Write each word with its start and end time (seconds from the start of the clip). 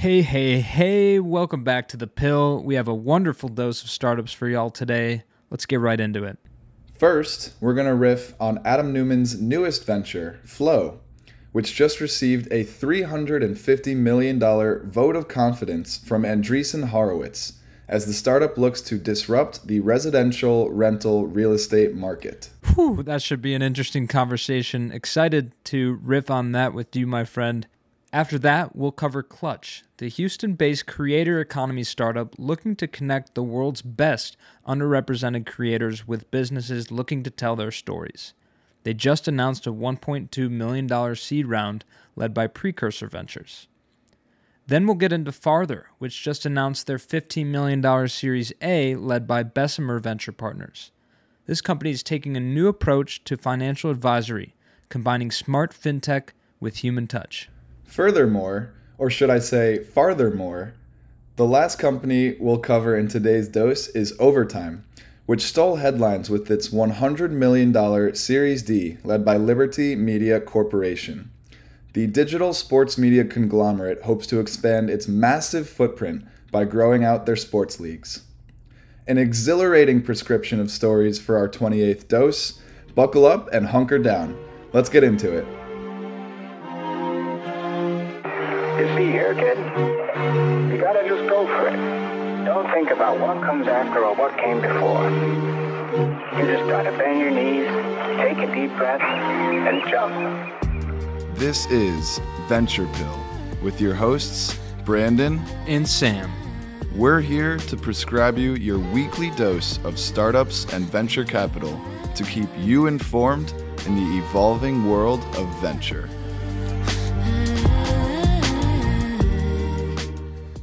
Hey, 0.00 0.22
hey, 0.22 0.60
hey, 0.60 1.18
welcome 1.18 1.62
back 1.62 1.86
to 1.88 1.98
The 1.98 2.06
Pill. 2.06 2.62
We 2.62 2.76
have 2.76 2.88
a 2.88 2.94
wonderful 2.94 3.50
dose 3.50 3.82
of 3.82 3.90
startups 3.90 4.32
for 4.32 4.48
y'all 4.48 4.70
today. 4.70 5.24
Let's 5.50 5.66
get 5.66 5.78
right 5.78 6.00
into 6.00 6.24
it. 6.24 6.38
First, 6.98 7.52
we're 7.60 7.74
going 7.74 7.86
to 7.86 7.94
riff 7.94 8.32
on 8.40 8.62
Adam 8.64 8.94
Neumann's 8.94 9.38
newest 9.38 9.84
venture, 9.84 10.40
Flow, 10.42 11.00
which 11.52 11.74
just 11.74 12.00
received 12.00 12.50
a 12.50 12.64
$350 12.64 13.94
million 13.94 14.40
vote 14.40 15.16
of 15.16 15.28
confidence 15.28 15.98
from 15.98 16.22
Andreessen 16.22 16.88
Horowitz 16.88 17.58
as 17.86 18.06
the 18.06 18.14
startup 18.14 18.56
looks 18.56 18.80
to 18.80 18.96
disrupt 18.96 19.66
the 19.66 19.80
residential 19.80 20.70
rental 20.70 21.26
real 21.26 21.52
estate 21.52 21.94
market. 21.94 22.48
Whew, 22.74 23.02
that 23.02 23.20
should 23.20 23.42
be 23.42 23.52
an 23.52 23.60
interesting 23.60 24.06
conversation. 24.06 24.92
Excited 24.92 25.52
to 25.64 26.00
riff 26.02 26.30
on 26.30 26.52
that 26.52 26.72
with 26.72 26.96
you, 26.96 27.06
my 27.06 27.24
friend. 27.24 27.66
After 28.12 28.40
that, 28.40 28.74
we'll 28.74 28.90
cover 28.90 29.22
Clutch, 29.22 29.84
the 29.98 30.08
Houston 30.08 30.54
based 30.54 30.86
creator 30.86 31.40
economy 31.40 31.84
startup 31.84 32.34
looking 32.38 32.74
to 32.76 32.88
connect 32.88 33.34
the 33.34 33.42
world's 33.42 33.82
best 33.82 34.36
underrepresented 34.66 35.46
creators 35.46 36.08
with 36.08 36.30
businesses 36.32 36.90
looking 36.90 37.22
to 37.22 37.30
tell 37.30 37.54
their 37.54 37.70
stories. 37.70 38.34
They 38.82 38.94
just 38.94 39.28
announced 39.28 39.66
a 39.66 39.72
$1.2 39.72 40.50
million 40.50 41.14
seed 41.14 41.46
round 41.46 41.84
led 42.16 42.34
by 42.34 42.48
Precursor 42.48 43.06
Ventures. 43.06 43.68
Then 44.66 44.86
we'll 44.86 44.96
get 44.96 45.12
into 45.12 45.30
Farther, 45.30 45.86
which 45.98 46.22
just 46.22 46.44
announced 46.44 46.86
their 46.86 46.98
$15 46.98 47.46
million 47.46 48.08
Series 48.08 48.52
A 48.60 48.96
led 48.96 49.28
by 49.28 49.44
Bessemer 49.44 50.00
Venture 50.00 50.32
Partners. 50.32 50.90
This 51.46 51.60
company 51.60 51.90
is 51.90 52.02
taking 52.02 52.36
a 52.36 52.40
new 52.40 52.66
approach 52.66 53.22
to 53.24 53.36
financial 53.36 53.90
advisory, 53.90 54.54
combining 54.88 55.30
smart 55.30 55.72
fintech 55.72 56.30
with 56.58 56.78
human 56.78 57.06
touch. 57.06 57.48
Furthermore, 57.90 58.72
or 58.98 59.10
should 59.10 59.30
I 59.30 59.40
say 59.40 59.80
farthermore, 59.80 60.74
the 61.34 61.44
last 61.44 61.80
company 61.80 62.36
we'll 62.38 62.58
cover 62.58 62.96
in 62.96 63.08
today's 63.08 63.48
dose 63.48 63.88
is 63.88 64.14
Overtime, 64.20 64.84
which 65.26 65.42
stole 65.42 65.76
headlines 65.76 66.30
with 66.30 66.48
its 66.52 66.68
$100 66.68 67.30
million 67.32 68.14
Series 68.14 68.62
D 68.62 68.98
led 69.02 69.24
by 69.24 69.36
Liberty 69.36 69.96
Media 69.96 70.40
Corporation. 70.40 71.32
The 71.92 72.06
digital 72.06 72.52
sports 72.52 72.96
media 72.96 73.24
conglomerate 73.24 74.02
hopes 74.02 74.28
to 74.28 74.38
expand 74.38 74.88
its 74.88 75.08
massive 75.08 75.68
footprint 75.68 76.24
by 76.52 76.66
growing 76.66 77.02
out 77.02 77.26
their 77.26 77.34
sports 77.34 77.80
leagues. 77.80 78.22
An 79.08 79.18
exhilarating 79.18 80.00
prescription 80.00 80.60
of 80.60 80.70
stories 80.70 81.18
for 81.18 81.36
our 81.36 81.48
28th 81.48 82.06
dose. 82.06 82.60
Buckle 82.94 83.26
up 83.26 83.52
and 83.52 83.66
hunker 83.66 83.98
down. 83.98 84.38
Let's 84.72 84.88
get 84.88 85.02
into 85.02 85.36
it. 85.36 85.69
You 88.80 88.86
see 88.96 89.10
here, 89.10 89.34
kid, 89.34 89.58
you 90.72 90.80
gotta 90.80 91.06
just 91.06 91.28
go 91.28 91.46
for 91.46 91.68
it. 91.68 91.76
Don't 92.46 92.66
think 92.72 92.88
about 92.88 93.20
what 93.20 93.42
comes 93.42 93.68
after 93.68 94.02
or 94.06 94.14
what 94.14 94.38
came 94.38 94.62
before. 94.62 95.10
You 96.40 96.46
just 96.46 96.66
gotta 96.66 96.90
bend 96.96 97.20
your 97.20 97.30
knees, 97.30 97.68
take 98.16 98.38
a 98.38 98.50
deep 98.54 98.74
breath, 98.78 99.02
and 99.02 99.86
jump. 99.90 100.14
This 101.36 101.66
is 101.66 102.22
Venture 102.48 102.88
Pill 102.94 103.20
with 103.62 103.82
your 103.82 103.94
hosts, 103.94 104.58
Brandon 104.86 105.38
and 105.66 105.86
Sam. 105.86 106.30
We're 106.96 107.20
here 107.20 107.58
to 107.58 107.76
prescribe 107.76 108.38
you 108.38 108.54
your 108.54 108.78
weekly 108.78 109.28
dose 109.32 109.78
of 109.84 109.98
startups 109.98 110.72
and 110.72 110.86
venture 110.86 111.26
capital 111.26 111.78
to 112.14 112.24
keep 112.24 112.48
you 112.56 112.86
informed 112.86 113.52
in 113.84 113.94
the 113.94 114.24
evolving 114.24 114.88
world 114.88 115.22
of 115.36 115.46
venture. 115.60 116.08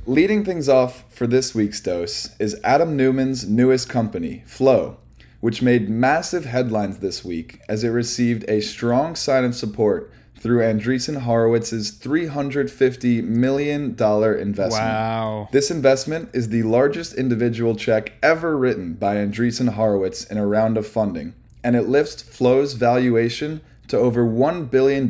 Leading 0.10 0.46
things 0.46 0.70
off 0.70 1.04
for 1.10 1.28
this 1.28 1.54
week's 1.54 1.82
dose 1.82 2.34
is 2.40 2.58
Adam 2.64 2.96
Neumann's 2.96 3.46
newest 3.46 3.90
company, 3.90 4.42
Flow, 4.46 5.00
which 5.42 5.62
made 5.62 5.90
massive 5.90 6.46
headlines 6.46 7.00
this 7.00 7.26
week 7.26 7.60
as 7.68 7.84
it 7.84 7.90
received 7.90 8.46
a 8.48 8.62
strong 8.62 9.18
sign 9.18 9.44
of 9.44 9.54
support 9.54 10.10
through 10.40 10.62
Andreessen 10.62 11.24
Horowitz's 11.24 11.92
$350 11.92 13.22
million 13.26 13.90
investment. 13.90 14.72
Wow. 14.72 15.50
This 15.52 15.70
investment 15.70 16.30
is 16.32 16.48
the 16.48 16.64
largest 16.64 17.14
individual 17.16 17.76
check 17.76 18.14
ever 18.24 18.58
written 18.58 18.94
by 18.94 19.16
Andreessen 19.16 19.74
Horowitz 19.74 20.24
in 20.24 20.38
a 20.38 20.48
round 20.48 20.78
of 20.78 20.88
funding, 20.88 21.34
and 21.66 21.76
it 21.76 21.90
lifts 21.90 22.22
Flow's 22.22 22.76
valuation 22.76 23.60
to 23.90 23.98
over 23.98 24.26
$1 24.26 24.72
billion 24.72 25.06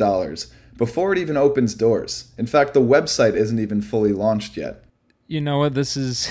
before 0.76 1.14
it 1.14 1.20
even 1.20 1.38
opens 1.38 1.76
doors. 1.76 2.32
In 2.36 2.48
fact, 2.48 2.74
the 2.74 2.82
website 2.82 3.36
isn't 3.36 3.60
even 3.60 3.84
fully 3.84 4.12
launched 4.12 4.58
yet. 4.58 4.84
You 5.28 5.42
know 5.42 5.60
what? 5.60 5.74
This 5.74 5.98
is. 5.98 6.30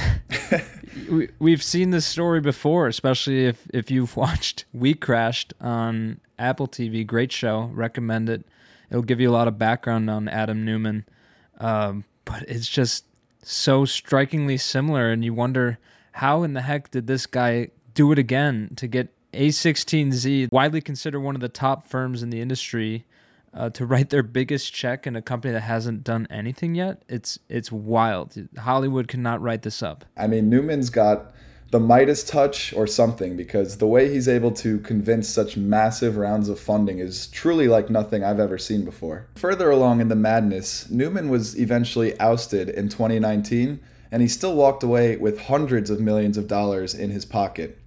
we, 1.10 1.28
we've 1.38 1.62
seen 1.62 1.90
this 1.90 2.06
story 2.06 2.40
before, 2.40 2.86
especially 2.88 3.46
if, 3.46 3.66
if 3.72 3.90
you've 3.90 4.16
watched 4.16 4.64
We 4.72 4.94
Crashed 4.94 5.52
on 5.60 6.20
Apple 6.38 6.66
TV. 6.66 7.06
Great 7.06 7.32
show. 7.32 7.70
Recommend 7.74 8.28
it 8.28 8.44
it'll 8.90 9.02
give 9.02 9.20
you 9.20 9.30
a 9.30 9.32
lot 9.32 9.48
of 9.48 9.58
background 9.58 10.10
on 10.10 10.28
Adam 10.28 10.64
Neumann 10.64 11.04
Um, 11.58 12.04
but 12.24 12.42
it's 12.48 12.68
just 12.68 13.04
so 13.42 13.84
strikingly 13.84 14.56
similar, 14.56 15.10
and 15.10 15.24
you 15.24 15.32
wonder 15.32 15.78
how 16.12 16.42
in 16.42 16.54
the 16.54 16.62
heck 16.62 16.90
did 16.90 17.06
this 17.06 17.26
guy 17.26 17.68
do 17.94 18.10
it 18.12 18.18
again 18.18 18.70
to 18.76 18.86
get 18.86 19.08
A16Z, 19.32 20.50
widely 20.50 20.80
considered 20.80 21.20
one 21.20 21.34
of 21.34 21.40
the 21.40 21.48
top 21.48 21.86
firms 21.86 22.22
in 22.22 22.30
the 22.30 22.40
industry, 22.40 23.04
uh, 23.56 23.70
to 23.70 23.86
write 23.86 24.10
their 24.10 24.22
biggest 24.22 24.72
check 24.72 25.06
in 25.06 25.16
a 25.16 25.22
company 25.22 25.52
that 25.52 25.60
hasn't 25.60 26.04
done 26.04 26.26
anything 26.30 26.74
yet? 26.74 27.02
It's 27.08 27.38
it's 27.48 27.72
wild. 27.72 28.34
Hollywood 28.58 29.08
cannot 29.08 29.40
write 29.40 29.62
this 29.62 29.82
up. 29.82 30.04
I 30.16 30.26
mean, 30.26 30.50
Neumann's 30.50 30.90
got 30.90 31.32
the 31.72 31.80
Midas 31.80 32.22
touch 32.22 32.72
or 32.74 32.86
something 32.86 33.36
because 33.36 33.78
the 33.78 33.86
way 33.86 34.12
he's 34.12 34.28
able 34.28 34.52
to 34.52 34.78
convince 34.78 35.28
such 35.28 35.56
massive 35.56 36.16
rounds 36.16 36.48
of 36.48 36.60
funding 36.60 37.00
is 37.00 37.26
truly 37.26 37.66
like 37.66 37.90
nothing 37.90 38.22
I've 38.22 38.38
ever 38.38 38.56
seen 38.56 38.84
before. 38.84 39.26
Further 39.34 39.70
along 39.70 40.00
in 40.00 40.08
the 40.08 40.14
madness, 40.14 40.88
Neumann 40.90 41.28
was 41.28 41.58
eventually 41.58 42.18
ousted 42.20 42.68
in 42.68 42.88
2019 42.88 43.80
and 44.12 44.22
he 44.22 44.28
still 44.28 44.54
walked 44.54 44.84
away 44.84 45.16
with 45.16 45.42
hundreds 45.42 45.90
of 45.90 46.00
millions 46.00 46.38
of 46.38 46.46
dollars 46.46 46.94
in 46.94 47.10
his 47.10 47.24
pocket. 47.24 47.78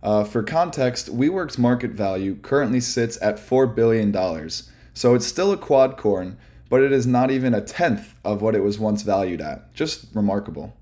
Uh, 0.00 0.22
for 0.22 0.44
context, 0.44 1.14
WeWork's 1.14 1.58
market 1.58 1.90
value 1.90 2.36
currently 2.36 2.80
sits 2.80 3.20
at 3.20 3.36
$4 3.36 3.74
billion, 3.74 4.12
so 4.98 5.14
it's 5.14 5.26
still 5.26 5.52
a 5.52 5.56
quad 5.56 5.96
corn, 5.96 6.36
but 6.68 6.82
it 6.82 6.90
is 6.90 7.06
not 7.06 7.30
even 7.30 7.54
a 7.54 7.60
tenth 7.60 8.16
of 8.24 8.42
what 8.42 8.56
it 8.56 8.64
was 8.64 8.80
once 8.80 9.02
valued 9.02 9.40
at. 9.40 9.72
Just 9.72 10.06
remarkable. 10.12 10.76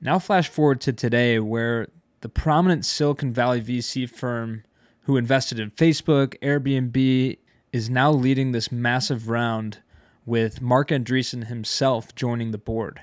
Now, 0.00 0.18
flash 0.18 0.48
forward 0.48 0.80
to 0.80 0.92
today, 0.92 1.38
where 1.38 1.86
the 2.20 2.28
prominent 2.28 2.84
Silicon 2.84 3.32
Valley 3.32 3.60
VC 3.60 4.10
firm 4.10 4.64
who 5.02 5.16
invested 5.16 5.60
in 5.60 5.70
Facebook, 5.70 6.36
Airbnb, 6.40 7.38
is 7.72 7.88
now 7.88 8.10
leading 8.10 8.50
this 8.50 8.72
massive 8.72 9.28
round 9.28 9.82
with 10.26 10.60
Marc 10.60 10.88
Andreessen 10.88 11.46
himself 11.46 12.12
joining 12.16 12.50
the 12.50 12.58
board. 12.58 13.02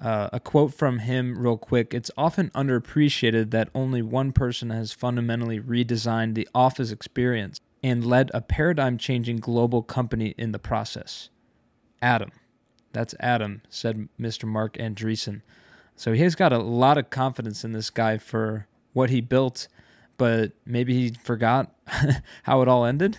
Uh, 0.00 0.30
a 0.32 0.40
quote 0.40 0.74
from 0.74 0.98
him, 0.98 1.38
real 1.38 1.56
quick 1.56 1.94
It's 1.94 2.10
often 2.16 2.50
underappreciated 2.56 3.52
that 3.52 3.68
only 3.72 4.02
one 4.02 4.32
person 4.32 4.70
has 4.70 4.92
fundamentally 4.92 5.60
redesigned 5.60 6.34
the 6.34 6.48
office 6.56 6.90
experience 6.90 7.60
and 7.82 8.04
led 8.04 8.30
a 8.34 8.40
paradigm 8.40 8.98
changing 8.98 9.38
global 9.38 9.82
company 9.82 10.34
in 10.36 10.52
the 10.52 10.58
process. 10.58 11.30
Adam. 12.02 12.30
That's 12.92 13.14
Adam, 13.20 13.62
said 13.68 14.08
Mr. 14.18 14.44
Marc 14.44 14.76
Andreessen. 14.76 15.42
So 15.96 16.12
he's 16.12 16.34
got 16.34 16.52
a 16.52 16.58
lot 16.58 16.98
of 16.98 17.10
confidence 17.10 17.64
in 17.64 17.72
this 17.72 17.90
guy 17.90 18.18
for 18.18 18.66
what 18.92 19.10
he 19.10 19.20
built, 19.20 19.68
but 20.16 20.52
maybe 20.66 20.94
he 20.94 21.14
forgot 21.22 21.72
how 22.42 22.62
it 22.62 22.68
all 22.68 22.84
ended. 22.84 23.18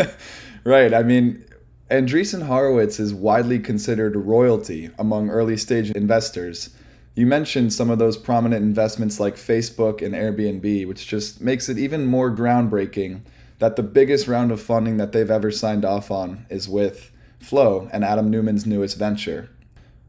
right. 0.64 0.92
I 0.92 1.02
mean, 1.02 1.44
Andreessen 1.90 2.42
Horowitz 2.42 3.00
is 3.00 3.14
widely 3.14 3.58
considered 3.58 4.14
royalty 4.14 4.90
among 4.98 5.30
early 5.30 5.56
stage 5.56 5.90
investors. 5.92 6.70
You 7.14 7.26
mentioned 7.26 7.72
some 7.72 7.88
of 7.88 7.98
those 7.98 8.16
prominent 8.16 8.62
investments 8.62 9.18
like 9.18 9.36
Facebook 9.36 10.02
and 10.02 10.14
Airbnb, 10.14 10.86
which 10.86 11.06
just 11.06 11.40
makes 11.40 11.68
it 11.68 11.78
even 11.78 12.04
more 12.04 12.30
groundbreaking 12.30 13.22
that 13.58 13.76
the 13.76 13.82
biggest 13.82 14.28
round 14.28 14.52
of 14.52 14.60
funding 14.60 14.96
that 14.98 15.12
they've 15.12 15.30
ever 15.30 15.50
signed 15.50 15.84
off 15.84 16.10
on 16.10 16.46
is 16.48 16.68
with 16.68 17.10
Flow 17.40 17.88
and 17.92 18.04
Adam 18.04 18.30
Neumann's 18.30 18.66
newest 18.66 18.98
venture. 18.98 19.50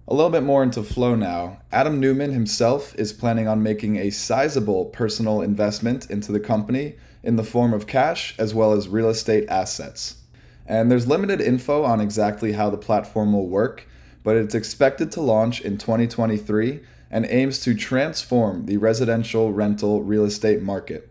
A 0.08 0.14
little 0.14 0.32
bit 0.32 0.44
more 0.44 0.64
into 0.64 0.82
Flow 0.82 1.16
now. 1.16 1.60
Adam 1.72 2.00
Neumann 2.00 2.32
himself 2.32 2.96
is 2.96 3.14
planning 3.14 3.48
on 3.48 3.62
making 3.62 3.98
a 3.98 4.10
sizable 4.10 4.86
personal 4.86 5.42
investment 5.42 6.10
into 6.10 6.32
the 6.32 6.40
company 6.40 6.96
in 7.24 7.36
the 7.36 7.44
form 7.44 7.74
of 7.74 7.86
cash 7.86 8.34
as 8.40 8.54
well 8.54 8.74
as 8.74 8.88
real 8.88 9.10
estate 9.10 9.48
assets. 9.50 10.16
And 10.66 10.90
there's 10.92 11.08
limited 11.08 11.42
info 11.42 11.84
on 11.84 12.02
exactly 12.02 12.54
how 12.54 12.70
the 12.70 12.78
platform 12.78 13.34
will 13.34 13.48
work, 13.48 13.88
but 14.24 14.36
it's 14.36 14.56
expected 14.56 15.12
to 15.12 15.22
launch 15.22 15.62
in 15.62 15.78
2023 15.78 16.82
and 17.12 17.26
aims 17.28 17.60
to 17.62 17.74
transform 17.74 18.66
the 18.68 18.78
residential 18.78 19.52
rental 19.52 20.04
real 20.04 20.26
estate 20.26 20.62
market. 20.62 21.09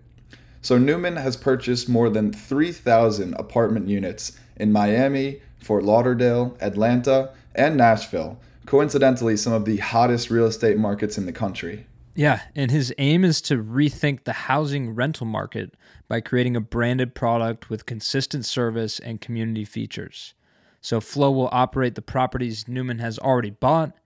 So 0.60 0.78
Neumann 0.78 1.16
has 1.16 1.36
purchased 1.36 1.88
more 1.88 2.10
than 2.10 2.32
3,000 2.32 3.34
apartment 3.34 3.88
units 3.88 4.32
in 4.56 4.72
Miami, 4.72 5.40
Fort 5.58 5.84
Lauderdale, 5.84 6.56
Atlanta, 6.60 7.30
and 7.54 7.76
Nashville 7.76 8.38
coincidentally 8.68 9.34
some 9.34 9.54
of 9.54 9.64
the 9.64 9.78
hottest 9.78 10.28
real 10.28 10.44
estate 10.44 10.76
markets 10.76 11.16
in 11.16 11.24
the 11.24 11.32
country. 11.32 11.86
Yeah, 12.14 12.42
and 12.54 12.70
his 12.70 12.92
aim 12.98 13.24
is 13.24 13.40
to 13.42 13.56
rethink 13.56 14.24
the 14.24 14.32
housing 14.34 14.94
rental 14.94 15.24
market 15.24 15.74
by 16.06 16.20
creating 16.20 16.54
a 16.54 16.60
branded 16.60 17.14
product 17.14 17.70
with 17.70 17.86
consistent 17.86 18.44
service 18.44 18.98
and 18.98 19.22
community 19.22 19.64
features. 19.64 20.34
So, 20.82 21.00
Flow 21.00 21.30
will 21.30 21.48
operate 21.50 21.94
the 21.94 22.02
properties 22.02 22.68
Neumann 22.68 22.98
has 22.98 23.18
already 23.18 23.50
bought 23.50 23.96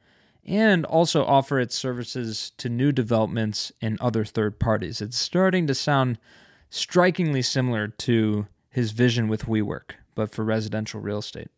and 0.45 0.85
also 0.85 1.25
offer 1.25 1.59
its 1.59 1.77
services 1.77 2.53
to 2.59 2.69
new 2.69 2.93
developments 2.93 3.73
and 3.81 4.01
other 4.01 4.25
third 4.25 4.61
parties. 4.61 5.01
It's 5.01 5.19
starting 5.19 5.67
to 5.67 5.75
sound 5.75 6.19
strikingly 6.73 7.43
similar 7.43 7.87
to 7.87 8.47
his 8.71 8.93
vision 8.93 9.29
with 9.29 9.45
WeWork, 9.45 9.93
but 10.15 10.33
for 10.33 10.43
residential 10.43 11.01
real 11.01 11.19
estate. 11.19 11.51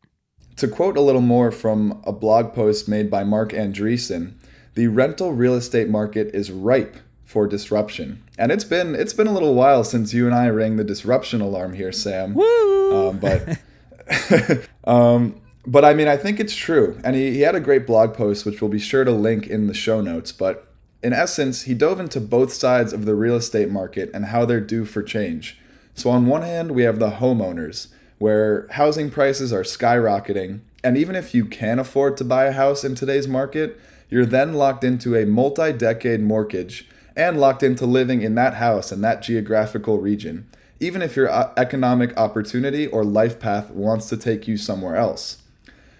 To 0.56 0.66
quote 0.66 0.96
a 0.96 1.00
little 1.00 1.20
more 1.20 1.52
from 1.52 2.02
a 2.04 2.12
blog 2.12 2.52
post 2.52 2.88
made 2.88 3.10
by 3.10 3.22
Marc 3.22 3.52
Andreessen, 3.52 4.34
the 4.74 4.88
rental 4.88 5.32
real 5.32 5.54
estate 5.54 5.88
market 5.88 6.34
is 6.34 6.50
ripe 6.50 6.96
for 7.24 7.46
disruption. 7.46 8.24
And 8.38 8.50
it's 8.50 8.64
been 8.64 8.96
it's 8.96 9.12
been 9.12 9.28
a 9.28 9.32
little 9.32 9.54
while 9.54 9.84
since 9.84 10.12
you 10.12 10.26
and 10.26 10.34
I 10.34 10.48
rang 10.48 10.76
the 10.76 10.84
disruption 10.84 11.40
alarm 11.40 11.74
here, 11.74 11.92
Sam. 11.92 12.34
Woo! 12.34 13.08
Um, 13.08 13.18
but 13.18 14.68
um, 14.84 15.40
but 15.64 15.84
I 15.84 15.94
mean, 15.94 16.08
I 16.08 16.16
think 16.16 16.40
it's 16.40 16.54
true. 16.56 17.00
And 17.04 17.14
he, 17.14 17.32
he 17.32 17.40
had 17.40 17.54
a 17.54 17.60
great 17.60 17.86
blog 17.86 18.14
post, 18.14 18.44
which 18.44 18.60
we'll 18.60 18.70
be 18.70 18.80
sure 18.80 19.04
to 19.04 19.12
link 19.12 19.46
in 19.46 19.68
the 19.68 19.74
show 19.74 20.00
notes. 20.00 20.32
But 20.32 20.73
in 21.04 21.12
essence, 21.12 21.62
he 21.62 21.74
dove 21.74 22.00
into 22.00 22.18
both 22.18 22.50
sides 22.50 22.94
of 22.94 23.04
the 23.04 23.14
real 23.14 23.36
estate 23.36 23.70
market 23.70 24.10
and 24.14 24.24
how 24.24 24.46
they're 24.46 24.58
due 24.58 24.86
for 24.86 25.02
change. 25.02 25.58
So, 25.94 26.08
on 26.08 26.26
one 26.26 26.40
hand, 26.40 26.70
we 26.70 26.84
have 26.84 26.98
the 26.98 27.10
homeowners, 27.10 27.88
where 28.16 28.66
housing 28.70 29.10
prices 29.10 29.52
are 29.52 29.64
skyrocketing. 29.64 30.60
And 30.82 30.96
even 30.96 31.14
if 31.14 31.34
you 31.34 31.44
can 31.44 31.78
afford 31.78 32.16
to 32.16 32.24
buy 32.24 32.46
a 32.46 32.52
house 32.52 32.84
in 32.84 32.94
today's 32.94 33.28
market, 33.28 33.78
you're 34.08 34.24
then 34.24 34.54
locked 34.54 34.82
into 34.82 35.14
a 35.14 35.26
multi 35.26 35.74
decade 35.74 36.22
mortgage 36.22 36.88
and 37.14 37.38
locked 37.38 37.62
into 37.62 37.84
living 37.84 38.22
in 38.22 38.34
that 38.36 38.54
house 38.54 38.90
in 38.90 39.02
that 39.02 39.20
geographical 39.20 39.98
region, 39.98 40.48
even 40.80 41.02
if 41.02 41.16
your 41.16 41.30
uh, 41.30 41.52
economic 41.58 42.16
opportunity 42.16 42.86
or 42.86 43.04
life 43.04 43.38
path 43.38 43.70
wants 43.70 44.08
to 44.08 44.16
take 44.16 44.48
you 44.48 44.56
somewhere 44.56 44.96
else. 44.96 45.42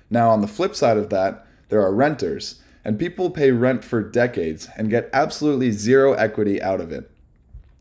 Now, 0.09 0.31
on 0.31 0.41
the 0.41 0.49
flip 0.49 0.75
side 0.75 0.97
of 0.97 1.11
that, 1.11 1.47
there 1.69 1.83
are 1.83 1.93
renters, 1.93 2.63
and 2.85 2.99
people 2.99 3.31
pay 3.31 3.51
rent 3.51 3.85
for 3.85 4.03
decades 4.03 4.69
and 4.77 4.91
get 4.91 5.09
absolutely 5.13 5.71
zero 5.71 6.13
equity 6.13 6.61
out 6.61 6.81
of 6.81 6.93
it. 6.93 7.11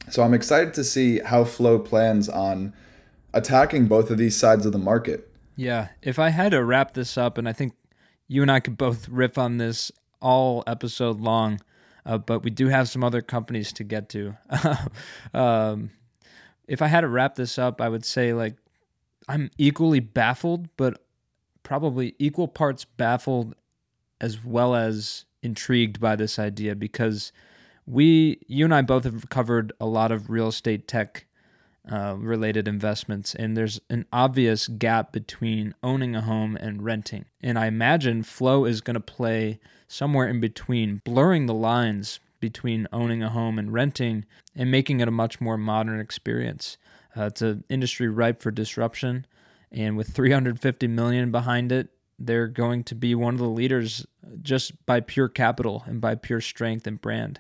So 0.10 0.24
I'm 0.24 0.34
excited 0.34 0.74
to 0.76 0.84
see 0.84 1.20
how 1.20 1.44
Flow 1.44 1.80
plans 1.80 2.30
on 2.30 2.74
attacking 3.34 3.88
both 3.88 4.10
of 4.10 4.18
these 4.18 4.36
sides 4.36 4.66
of 4.66 4.72
the 4.72 4.78
market. 4.78 5.30
Yeah, 5.56 5.90
if 6.02 6.20
I 6.20 6.30
had 6.30 6.52
to 6.52 6.64
wrap 6.64 6.94
this 6.94 7.18
up, 7.18 7.38
and 7.38 7.48
I 7.48 7.54
think 7.54 7.74
you 8.28 8.42
and 8.42 8.52
I 8.52 8.60
could 8.60 8.78
both 8.78 9.08
riff 9.10 9.38
on 9.38 9.58
this 9.58 9.92
all 10.22 10.64
episode 10.66 11.20
long, 11.20 11.60
uh, 12.06 12.18
but 12.18 12.44
we 12.44 12.50
do 12.50 12.68
have 12.68 12.90
some 12.90 13.04
other 13.04 13.22
companies 13.22 13.72
to 13.74 13.84
get 13.84 14.10
to. 14.10 14.36
um, 15.34 15.92
if 16.68 16.82
I 16.82 16.88
had 16.88 17.02
to 17.02 17.08
wrap 17.08 17.36
this 17.36 17.58
up, 17.58 17.82
I 17.82 17.90
would 17.90 18.06
say 18.06 18.34
like 18.34 18.56
I'm 19.28 19.52
equally 19.58 20.00
baffled, 20.00 20.70
but 20.78 21.02
probably 21.62 22.16
equal 22.20 22.48
parts 22.48 22.86
baffled 22.86 23.56
as 24.24 24.42
well 24.42 24.74
as 24.74 25.26
intrigued 25.42 26.00
by 26.00 26.16
this 26.16 26.40
idea 26.40 26.74
because 26.76 27.34
we, 27.86 28.40
you 28.48 28.64
and 28.64 28.74
I 28.74 28.82
both 28.82 29.04
have 29.04 29.28
covered 29.28 29.74
a 29.82 29.86
lot 29.86 30.14
of 30.14 30.30
real 30.30 30.48
estate 30.48 30.88
tech 30.88 31.26
uh, 31.92 32.16
related 32.18 32.66
investments, 32.66 33.36
and 33.36 33.58
there's 33.58 33.82
an 33.90 34.06
obvious 34.14 34.70
gap 34.70 35.12
between 35.12 35.76
owning 35.84 36.16
a 36.16 36.22
home 36.22 36.56
and 36.56 36.82
renting. 36.82 37.26
And 37.42 37.60
I 37.60 37.66
imagine 37.66 38.24
Flow 38.24 38.64
is 38.64 38.80
going 38.80 38.94
to 38.94 39.02
play 39.02 39.60
somewhere 39.90 40.30
in 40.30 40.40
between, 40.40 41.02
blurring 41.04 41.46
the 41.46 41.54
lines 41.54 42.22
between 42.40 42.88
owning 42.94 43.22
a 43.22 43.30
home 43.30 43.60
and 43.60 43.74
renting 43.74 44.24
and 44.56 44.72
making 44.72 45.02
it 45.02 45.10
a 45.10 45.12
much 45.12 45.42
more 45.42 45.58
modern 45.58 46.00
experience. 46.00 46.78
Uh, 47.18 47.24
it's 47.24 47.42
an 47.42 47.66
industry 47.68 48.08
ripe 48.08 48.42
for 48.42 48.52
disruption, 48.52 49.26
and 49.70 49.98
with 49.98 50.08
350 50.08 50.88
million 50.88 51.30
behind 51.30 51.74
it, 51.74 51.90
they're 52.20 52.48
going 52.48 52.84
to 52.86 52.96
be 52.96 53.16
one 53.16 53.34
of 53.34 53.40
the 53.40 53.48
leaders 53.48 54.06
just 54.42 54.86
by 54.86 55.00
pure 55.00 55.28
capital 55.28 55.84
and 55.86 56.00
by 56.00 56.16
pure 56.16 56.42
strength 56.42 56.88
and 56.88 57.02
brand. 57.02 57.40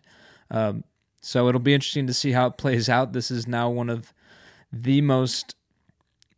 Um, 0.51 0.83
so 1.21 1.47
it'll 1.47 1.61
be 1.61 1.73
interesting 1.73 2.07
to 2.07 2.13
see 2.13 2.31
how 2.31 2.47
it 2.47 2.57
plays 2.57 2.89
out. 2.89 3.13
This 3.13 3.31
is 3.31 3.47
now 3.47 3.69
one 3.69 3.89
of 3.89 4.13
the 4.71 5.01
most 5.01 5.55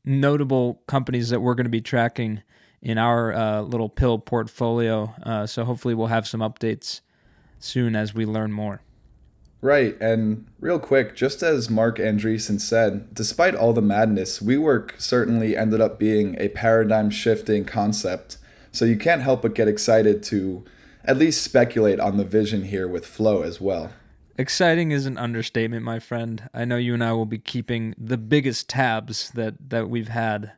notable 0.04 0.82
companies 0.88 1.30
that 1.30 1.42
we're 1.42 1.56
going 1.56 1.66
to 1.66 1.70
be 1.72 1.82
tracking 1.82 2.44
in 2.82 2.98
our 2.98 3.34
uh, 3.34 3.62
little 3.62 3.90
pill 3.90 4.20
portfolio. 4.20 5.14
Uh, 5.24 5.48
so 5.48 5.66
hopefully 5.66 5.96
we'll 5.96 6.08
have 6.08 6.28
some 6.28 6.42
updates 6.42 7.02
soon 7.60 7.96
as 7.96 8.14
we 8.14 8.26
learn 8.26 8.52
more. 8.52 8.82
Right, 9.66 10.00
and 10.00 10.46
real 10.60 10.78
quick, 10.78 11.16
just 11.16 11.42
as 11.42 11.72
Marc 11.72 11.98
Andreessen 11.98 12.62
said, 12.62 13.16
despite 13.16 13.56
all 13.56 13.74
the 13.74 13.82
madness, 13.82 14.38
WeWork 14.38 15.02
certainly 15.02 15.58
ended 15.58 15.82
up 15.82 15.98
being 15.98 16.36
a 16.40 16.50
paradigm 16.50 17.10
shifting 17.10 17.66
concept. 17.66 18.38
So 18.72 18.86
you 18.86 18.96
can't 18.96 19.24
help 19.24 19.42
but 19.42 19.56
get 19.56 19.68
excited 19.68 20.22
to 20.26 20.64
at 21.04 21.18
least 21.18 21.42
speculate 21.42 22.00
on 22.00 22.18
the 22.18 22.24
vision 22.24 22.66
here 22.66 22.88
with 22.88 23.08
Flow 23.08 23.42
as 23.42 23.60
well. 23.60 23.92
Exciting 24.38 24.92
is 24.92 25.08
an 25.08 25.18
understatement, 25.18 25.84
my 25.84 25.98
friend. 25.98 26.48
I 26.54 26.64
know 26.66 26.78
you 26.78 26.94
and 26.94 27.04
I 27.04 27.14
will 27.14 27.26
be 27.26 27.40
keeping 27.40 27.96
the 27.98 28.20
biggest 28.20 28.70
tabs 28.70 29.32
that 29.32 29.56
that 29.72 29.90
we've 29.90 30.10
had 30.10 30.52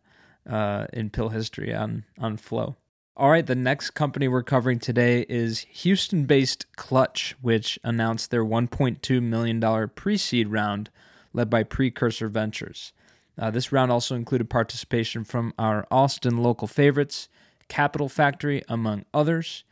uh, 0.46 0.88
in 0.92 1.12
pill 1.12 1.30
history 1.30 1.74
on 1.74 2.04
on 2.20 2.36
Flow. 2.36 2.76
All 3.20 3.32
right, 3.32 3.48
the 3.48 3.56
next 3.56 3.92
company 3.92 4.28
we're 4.28 4.44
covering 4.44 4.78
today 4.78 5.26
is 5.28 5.66
Houston 5.72 6.26
based 6.26 6.68
Clutch, 6.76 7.36
which 7.42 7.80
announced 7.84 8.30
their 8.30 8.46
$1.2 8.46 9.24
million 9.24 9.90
pre 9.96 10.18
seed 10.18 10.50
round 10.50 10.92
led 11.34 11.50
by 11.50 11.64
Precursor 11.64 12.28
Ventures. 12.28 12.94
Uh, 13.36 13.50
this 13.50 13.72
round 13.72 13.92
also 13.92 14.14
included 14.14 14.52
participation 14.52 15.24
from 15.24 15.52
our 15.58 15.88
Austin 15.90 16.38
local 16.38 16.68
favorites, 16.68 17.28
Capital 17.70 18.08
Factory, 18.08 18.62
among 18.70 19.04
others. 19.16 19.64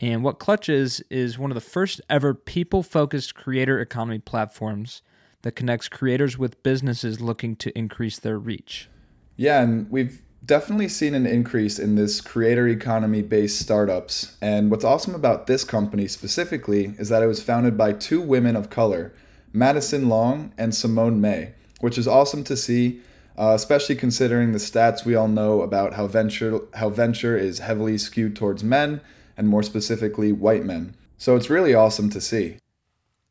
And 0.00 0.24
what 0.24 0.40
Clutch 0.40 0.68
is, 0.68 1.00
is 1.08 1.38
one 1.38 1.52
of 1.52 1.54
the 1.54 1.60
first 1.60 2.00
ever 2.10 2.34
people 2.34 2.82
focused 2.82 3.36
creator 3.36 3.78
economy 3.78 4.18
platforms 4.18 5.02
that 5.42 5.52
connects 5.52 5.88
creators 5.88 6.36
with 6.36 6.64
businesses 6.64 7.20
looking 7.20 7.54
to 7.56 7.78
increase 7.78 8.18
their 8.18 8.40
reach. 8.40 8.90
Yeah, 9.36 9.62
and 9.62 9.88
we've 9.88 10.20
definitely 10.44 10.88
seen 10.88 11.14
an 11.14 11.26
increase 11.26 11.78
in 11.78 11.94
this 11.94 12.20
creator 12.20 12.66
economy 12.68 13.22
based 13.22 13.58
startups. 13.58 14.36
And 14.40 14.70
what's 14.70 14.84
awesome 14.84 15.14
about 15.14 15.46
this 15.46 15.64
company 15.64 16.08
specifically 16.08 16.94
is 16.98 17.08
that 17.08 17.22
it 17.22 17.26
was 17.26 17.42
founded 17.42 17.76
by 17.76 17.92
two 17.92 18.20
women 18.20 18.56
of 18.56 18.70
color, 18.70 19.12
Madison 19.52 20.08
Long 20.08 20.52
and 20.56 20.74
Simone 20.74 21.20
May, 21.20 21.54
which 21.80 21.98
is 21.98 22.08
awesome 22.08 22.44
to 22.44 22.56
see. 22.56 23.00
Uh, 23.36 23.54
especially 23.54 23.94
considering 23.94 24.50
the 24.50 24.58
stats 24.58 25.04
we 25.04 25.14
all 25.14 25.28
know 25.28 25.62
about 25.62 25.94
how 25.94 26.08
venture 26.08 26.58
how 26.74 26.90
venture 26.90 27.36
is 27.36 27.60
heavily 27.60 27.96
skewed 27.96 28.34
towards 28.34 28.64
men 28.64 29.00
and 29.36 29.46
more 29.46 29.62
specifically 29.62 30.32
white 30.32 30.64
men. 30.64 30.96
So 31.18 31.36
it's 31.36 31.48
really 31.48 31.72
awesome 31.72 32.10
to 32.10 32.20
see. 32.20 32.56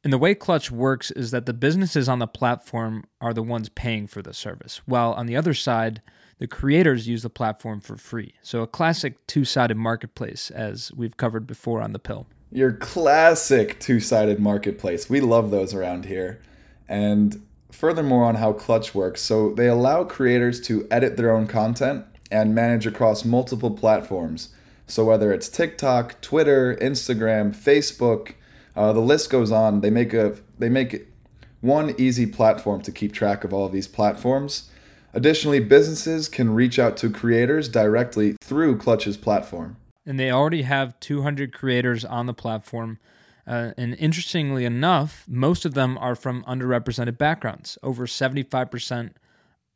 And 0.05 0.13
the 0.13 0.17
way 0.17 0.33
Clutch 0.33 0.71
works 0.71 1.11
is 1.11 1.31
that 1.31 1.45
the 1.45 1.53
businesses 1.53 2.07
on 2.07 2.19
the 2.19 2.27
platform 2.27 3.03
are 3.19 3.33
the 3.33 3.43
ones 3.43 3.67
paying 3.67 4.07
for 4.07 4.21
the 4.21 4.33
service, 4.33 4.81
while 4.85 5.11
on 5.11 5.25
the 5.25 5.35
other 5.35 5.53
side, 5.53 6.01
the 6.39 6.47
creators 6.47 7.07
use 7.07 7.23
the 7.23 7.29
platform 7.29 7.81
for 7.81 7.97
free. 7.97 8.33
So 8.41 8.61
a 8.61 8.67
classic 8.67 9.25
two 9.27 9.45
sided 9.45 9.77
marketplace, 9.77 10.51
as 10.51 10.91
we've 10.93 11.17
covered 11.17 11.47
before 11.47 11.81
on 11.81 11.93
the 11.93 11.99
pill. 11.99 12.27
Your 12.51 12.73
classic 12.73 13.79
two 13.79 13.99
sided 13.99 14.39
marketplace. 14.39 15.09
We 15.09 15.19
love 15.19 15.51
those 15.51 15.73
around 15.73 16.05
here. 16.05 16.41
And 16.87 17.45
furthermore, 17.71 18.23
on 18.23 18.35
how 18.35 18.53
Clutch 18.53 18.95
works. 18.95 19.21
So 19.21 19.53
they 19.53 19.67
allow 19.67 20.03
creators 20.03 20.61
to 20.61 20.87
edit 20.89 21.17
their 21.17 21.31
own 21.31 21.47
content 21.47 22.05
and 22.31 22.55
manage 22.55 22.85
across 22.85 23.25
multiple 23.25 23.71
platforms. 23.71 24.49
So 24.85 25.03
whether 25.05 25.33
it's 25.33 25.49
TikTok, 25.49 26.21
Twitter, 26.21 26.77
Instagram, 26.81 27.55
Facebook, 27.55 28.33
uh, 28.75 28.93
the 28.93 29.01
list 29.01 29.29
goes 29.29 29.51
on. 29.51 29.81
They 29.81 29.89
make 29.89 30.13
a 30.13 30.37
they 30.59 30.69
make 30.69 31.07
one 31.61 31.95
easy 31.97 32.27
platform 32.27 32.81
to 32.83 32.91
keep 32.91 33.11
track 33.11 33.43
of 33.43 33.51
all 33.51 33.65
of 33.65 33.71
these 33.71 33.87
platforms. 33.87 34.69
Additionally, 35.17 35.59
businesses 35.59 36.29
can 36.29 36.53
reach 36.53 36.77
out 36.77 36.95
to 36.95 37.09
creators 37.09 37.67
directly 37.67 38.35
through 38.39 38.77
Clutch's 38.77 39.17
platform. 39.17 39.75
And 40.05 40.19
they 40.19 40.29
already 40.29 40.61
have 40.61 40.99
200 40.99 41.51
creators 41.51 42.05
on 42.05 42.27
the 42.27 42.35
platform. 42.35 42.99
Uh, 43.47 43.71
and 43.79 43.95
interestingly 43.95 44.63
enough, 44.63 45.25
most 45.27 45.65
of 45.65 45.73
them 45.73 45.97
are 45.97 46.13
from 46.13 46.43
underrepresented 46.43 47.17
backgrounds. 47.17 47.79
Over 47.81 48.05
75% 48.05 49.13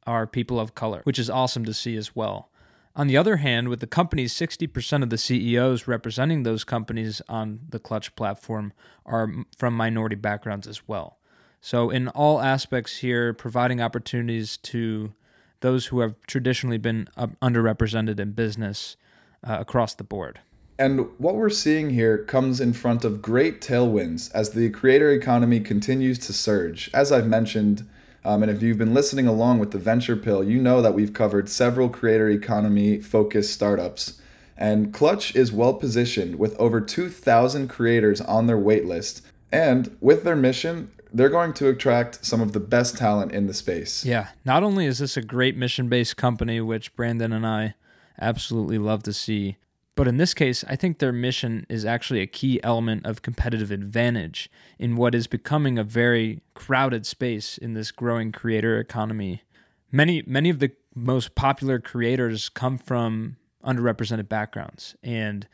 are 0.06 0.28
people 0.28 0.60
of 0.60 0.76
color, 0.76 1.02
which 1.06 1.18
is 1.18 1.28
awesome 1.28 1.66
to 1.66 1.74
see 1.74 1.96
as 1.96 2.16
well. 2.16 2.52
On 2.96 3.08
the 3.08 3.18
other 3.18 3.38
hand, 3.38 3.68
with 3.68 3.80
the 3.80 3.88
companies, 3.88 4.36
60% 4.36 5.02
of 5.02 5.10
the 5.10 5.18
CEOs 5.18 5.88
representing 5.88 6.44
those 6.44 6.64
companies 6.64 7.20
on 7.28 7.62
the 7.68 7.80
Clutch 7.80 8.16
platform 8.16 8.74
are 9.08 9.28
from 9.58 9.74
minority 9.76 10.16
backgrounds 10.16 10.68
as 10.68 10.88
well. 10.88 11.18
So, 11.62 11.90
in 11.90 12.10
all 12.10 12.42
aspects 12.42 12.98
here, 12.98 13.34
providing 13.34 13.82
opportunities 13.82 14.58
to 14.58 15.14
those 15.62 15.88
who 15.88 16.02
have 16.02 16.16
traditionally 16.28 16.78
been 16.78 17.08
underrepresented 17.18 18.20
in 18.20 18.32
business 18.34 18.98
uh, 19.44 19.58
across 19.60 19.96
the 19.96 20.04
board. 20.04 20.40
And 20.78 21.08
what 21.20 21.36
we're 21.36 21.50
seeing 21.50 21.92
here 21.92 22.18
comes 22.18 22.60
in 22.60 22.74
front 22.74 23.06
of 23.06 23.22
great 23.22 23.62
tailwinds 23.62 24.32
as 24.34 24.52
the 24.52 24.70
creator 24.72 25.12
economy 25.12 25.60
continues 25.60 26.18
to 26.20 26.34
surge. 26.34 26.90
As 26.94 27.12
I've 27.12 27.28
mentioned, 27.28 27.88
um, 28.24 28.42
and 28.44 28.52
if 28.52 28.62
you've 28.62 28.78
been 28.78 28.94
listening 28.94 29.28
along 29.28 29.60
with 29.60 29.72
the 29.72 29.78
Venture 29.78 30.16
Pill, 30.16 30.44
you 30.44 30.60
know 30.60 30.82
that 30.82 30.94
we've 30.94 31.14
covered 31.14 31.50
several 31.50 31.90
creator 31.90 32.30
economy 32.30 33.00
focused 33.00 33.54
startups. 33.54 34.20
And 34.58 34.94
Clutch 34.94 35.36
is 35.36 35.52
well 35.52 35.74
positioned 35.74 36.38
with 36.38 36.56
over 36.60 36.82
2,000 36.82 37.68
creators 37.68 38.22
on 38.22 38.48
their 38.48 38.58
waitlist. 38.58 39.22
And 39.52 39.96
with 40.02 40.24
their 40.24 40.36
mission, 40.36 40.92
they're 41.14 41.30
going 41.30 41.54
to 41.54 41.70
attract 41.70 42.26
some 42.26 42.42
of 42.42 42.54
the 42.54 42.60
best 42.60 42.98
talent 42.98 43.32
in 43.32 43.48
the 43.48 43.54
space. 43.54 44.06
Yeah. 44.06 44.28
Not 44.46 44.64
only 44.64 44.86
is 44.86 45.00
this 45.00 45.18
a 45.18 45.22
great 45.22 45.58
mission 45.58 45.90
based 45.90 46.18
company, 46.18 46.62
which 46.62 46.96
Brandon 46.96 47.34
and 47.34 47.46
I 47.46 47.76
absolutely 48.20 48.78
love 48.78 49.04
to 49.04 49.14
see, 49.14 49.58
but 49.96 50.08
in 50.08 50.18
this 50.18 50.34
case, 50.34 50.64
I 50.68 50.76
think 50.76 51.00
their 51.00 51.12
mission 51.12 51.66
is 51.70 51.86
actually 51.86 52.22
a 52.22 52.28
key 52.28 52.60
element 52.64 53.06
of 53.06 53.22
competitive 53.22 53.72
advantage 53.72 54.50
in 54.80 54.96
what 54.96 55.14
is 55.14 55.28
becoming 55.28 55.78
a 55.78 55.84
very 55.84 56.42
crowded 56.54 57.06
space 57.06 57.58
in 57.58 57.74
this 57.74 57.92
growing 57.92 58.32
creator 58.32 58.80
economy. 58.80 59.44
Many 59.92 60.24
many 60.26 60.50
of 60.50 60.60
the 60.60 60.72
most 60.96 61.36
popular 61.36 61.80
creators 61.80 62.50
come 62.50 62.78
from 62.78 63.38
underrepresented 63.64 64.30
backgrounds 64.30 64.96
and 65.04 65.48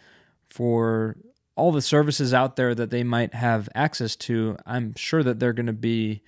for 0.50 1.18
all 1.58 1.72
the 1.72 1.82
services 1.82 2.34
out 2.34 2.56
there 2.56 2.74
that 2.76 2.92
they 2.92 3.04
might 3.04 3.34
have 3.34 3.68
access 3.76 4.16
to, 4.16 4.58
I'm 4.66 4.94
sure 4.96 5.24
that 5.24 5.40
they're 5.40 5.54
going 5.54 5.66
to 5.66 5.74
be 5.74 6.22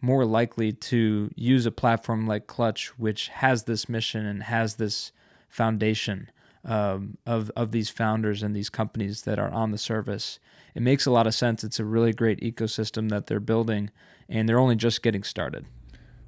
more 0.00 0.24
likely 0.24 0.72
to 0.72 1.30
use 1.34 1.66
a 1.66 1.72
platform 1.72 2.26
like 2.26 2.46
Clutch, 2.46 2.88
which 2.96 3.28
has 3.28 3.64
this 3.64 3.88
mission 3.88 4.24
and 4.24 4.44
has 4.44 4.76
this 4.76 5.10
foundation 5.48 6.30
um, 6.64 7.16
of 7.26 7.50
of 7.56 7.72
these 7.72 7.90
founders 7.90 8.42
and 8.42 8.54
these 8.54 8.70
companies 8.70 9.22
that 9.22 9.38
are 9.38 9.50
on 9.50 9.72
the 9.72 9.78
service. 9.78 10.38
It 10.74 10.82
makes 10.82 11.06
a 11.06 11.10
lot 11.10 11.26
of 11.26 11.34
sense. 11.34 11.64
It's 11.64 11.80
a 11.80 11.84
really 11.84 12.12
great 12.12 12.40
ecosystem 12.40 13.08
that 13.08 13.26
they're 13.26 13.40
building, 13.40 13.90
and 14.28 14.48
they're 14.48 14.58
only 14.58 14.76
just 14.76 15.02
getting 15.02 15.22
started. 15.22 15.66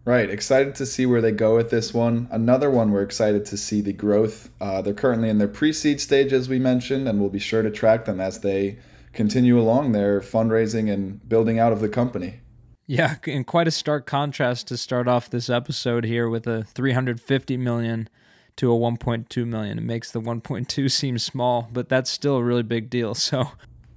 Right. 0.09 0.31
Excited 0.31 0.75
to 0.77 0.87
see 0.87 1.05
where 1.05 1.21
they 1.21 1.33
go 1.33 1.55
with 1.55 1.69
this 1.69 1.93
one. 1.93 2.29
Another 2.31 2.71
one 2.71 2.93
we're 2.93 3.03
excited 3.03 3.45
to 3.45 3.59
see 3.59 3.83
the 3.83 3.93
growth. 3.93 4.49
Uh, 4.59 4.81
they're 4.81 4.95
currently 4.95 5.29
in 5.29 5.37
their 5.37 5.49
pre 5.49 5.71
seed 5.71 6.01
stage, 6.01 6.33
as 6.33 6.49
we 6.49 6.59
mentioned, 6.59 7.07
and 7.07 7.21
we'll 7.21 7.29
be 7.29 7.39
sure 7.39 7.61
to 7.61 7.71
track 7.71 8.07
them 8.07 8.19
as 8.19 8.41
they 8.41 8.79
continue 9.13 9.61
along 9.61 9.93
their 9.93 10.23
fundraising 10.23 10.91
and 10.91 11.29
building 11.29 11.59
out 11.59 11.75
of 11.75 11.81
the 11.81 11.91
company. 11.91 12.41
Yeah, 12.87 13.17
and 13.27 13.47
quite 13.47 13.69
a 13.69 13.71
stark 13.71 14.07
contrast 14.07 14.67
to 14.69 14.79
start 14.79 15.09
off 15.09 15.29
this 15.29 15.51
episode 15.51 16.05
here 16.05 16.31
with 16.31 16.47
a 16.47 16.65
350 16.65 17.59
million 17.59 18.09
to 18.57 18.73
a 18.73 18.79
1.2 18.79 19.47
million. 19.47 19.77
It 19.77 19.85
makes 19.85 20.11
the 20.11 20.23
1.2 20.23 20.91
seem 20.91 21.19
small, 21.19 21.69
but 21.71 21.91
that's 21.91 22.11
still 22.11 22.37
a 22.37 22.43
really 22.43 22.63
big 22.63 22.89
deal. 22.89 23.15
So, 23.15 23.51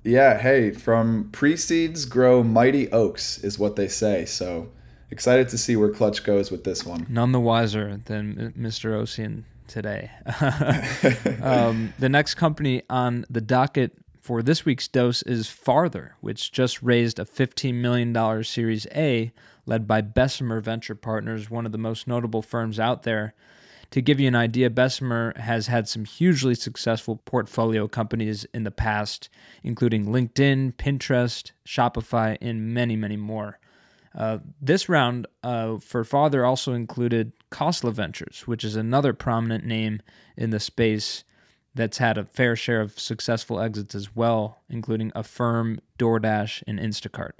yeah, 0.03 0.39
hey, 0.39 0.71
from 0.71 1.29
pre-seeds 1.31 2.03
grow 2.03 2.43
mighty 2.43 2.91
oaks 2.91 3.37
is 3.37 3.57
what 3.57 3.77
they 3.77 3.87
say. 3.87 4.25
So, 4.25 4.71
excited 5.11 5.49
to 5.49 5.57
see 5.57 5.75
where 5.75 5.89
Clutch 5.89 6.23
goes 6.23 6.49
with 6.49 6.63
this 6.63 6.85
one. 6.85 7.05
None 7.09 7.31
the 7.31 7.39
wiser 7.39 8.01
than 8.05 8.53
Mr. 8.57 8.99
Ossian 8.99 9.43
today. 9.67 10.11
um, 11.43 11.93
the 11.99 12.09
next 12.09 12.35
company 12.35 12.83
on 12.89 13.25
the 13.29 13.41
docket 13.41 13.97
for 14.19 14.41
this 14.41 14.65
week's 14.65 14.87
dose 14.87 15.21
is 15.23 15.47
Farther, 15.47 16.15
which 16.21 16.51
just 16.51 16.81
raised 16.81 17.19
a 17.19 17.25
$15 17.25 17.73
million 17.75 18.43
Series 18.43 18.87
A 18.95 19.31
led 19.65 19.87
by 19.87 20.01
Bessemer 20.01 20.59
Venture 20.59 20.95
Partners, 20.95 21.49
one 21.49 21.65
of 21.65 21.71
the 21.71 21.77
most 21.77 22.07
notable 22.07 22.41
firms 22.41 22.79
out 22.79 23.03
there. 23.03 23.33
To 23.91 24.01
give 24.01 24.19
you 24.19 24.27
an 24.27 24.35
idea, 24.35 24.69
Bessemer 24.69 25.33
has 25.35 25.67
had 25.67 25.87
some 25.87 26.05
hugely 26.05 26.55
successful 26.55 27.17
portfolio 27.25 27.87
companies 27.87 28.45
in 28.53 28.63
the 28.63 28.71
past, 28.71 29.27
including 29.63 30.05
LinkedIn, 30.05 30.75
Pinterest, 30.75 31.51
Shopify, 31.65 32.37
and 32.39 32.73
many, 32.73 32.95
many 32.95 33.17
more. 33.17 33.59
Uh, 34.13 34.39
this 34.61 34.89
round 34.89 35.27
uh, 35.43 35.77
for 35.77 36.03
Farther 36.03 36.45
also 36.45 36.73
included 36.73 37.31
Khosla 37.49 37.93
Ventures, 37.93 38.43
which 38.45 38.63
is 38.63 38.75
another 38.75 39.13
prominent 39.13 39.65
name 39.65 40.01
in 40.35 40.49
the 40.49 40.59
space 40.59 41.23
that's 41.73 41.99
had 41.99 42.17
a 42.17 42.25
fair 42.25 42.55
share 42.55 42.81
of 42.81 42.99
successful 42.99 43.61
exits 43.61 43.95
as 43.95 44.15
well, 44.15 44.59
including 44.69 45.11
Affirm, 45.15 45.79
DoorDash, 45.97 46.63
and 46.67 46.79
Instacart. 46.79 47.31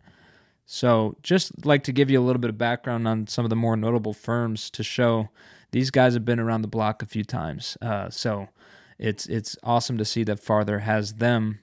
So, 0.66 1.18
just 1.22 1.66
like 1.66 1.84
to 1.84 1.92
give 1.92 2.10
you 2.10 2.20
a 2.20 2.24
little 2.24 2.40
bit 2.40 2.50
of 2.50 2.58
background 2.58 3.06
on 3.06 3.28
some 3.28 3.44
of 3.44 3.50
the 3.50 3.58
more 3.58 3.76
notable 3.76 4.14
firms 4.14 4.70
to 4.70 4.84
show 4.84 5.30
these 5.72 5.90
guys 5.90 6.14
have 6.14 6.26
been 6.26 6.40
around 6.40 6.62
the 6.62 6.68
block 6.68 7.02
a 7.02 7.06
few 7.06 7.24
times. 7.24 7.78
Uh, 7.82 8.10
so 8.10 8.48
it's 9.00 9.26
it's 9.26 9.58
awesome 9.64 9.98
to 9.98 10.06
see 10.06 10.24
that 10.24 10.40
Farther 10.40 10.80
has 10.80 11.16
them 11.16 11.60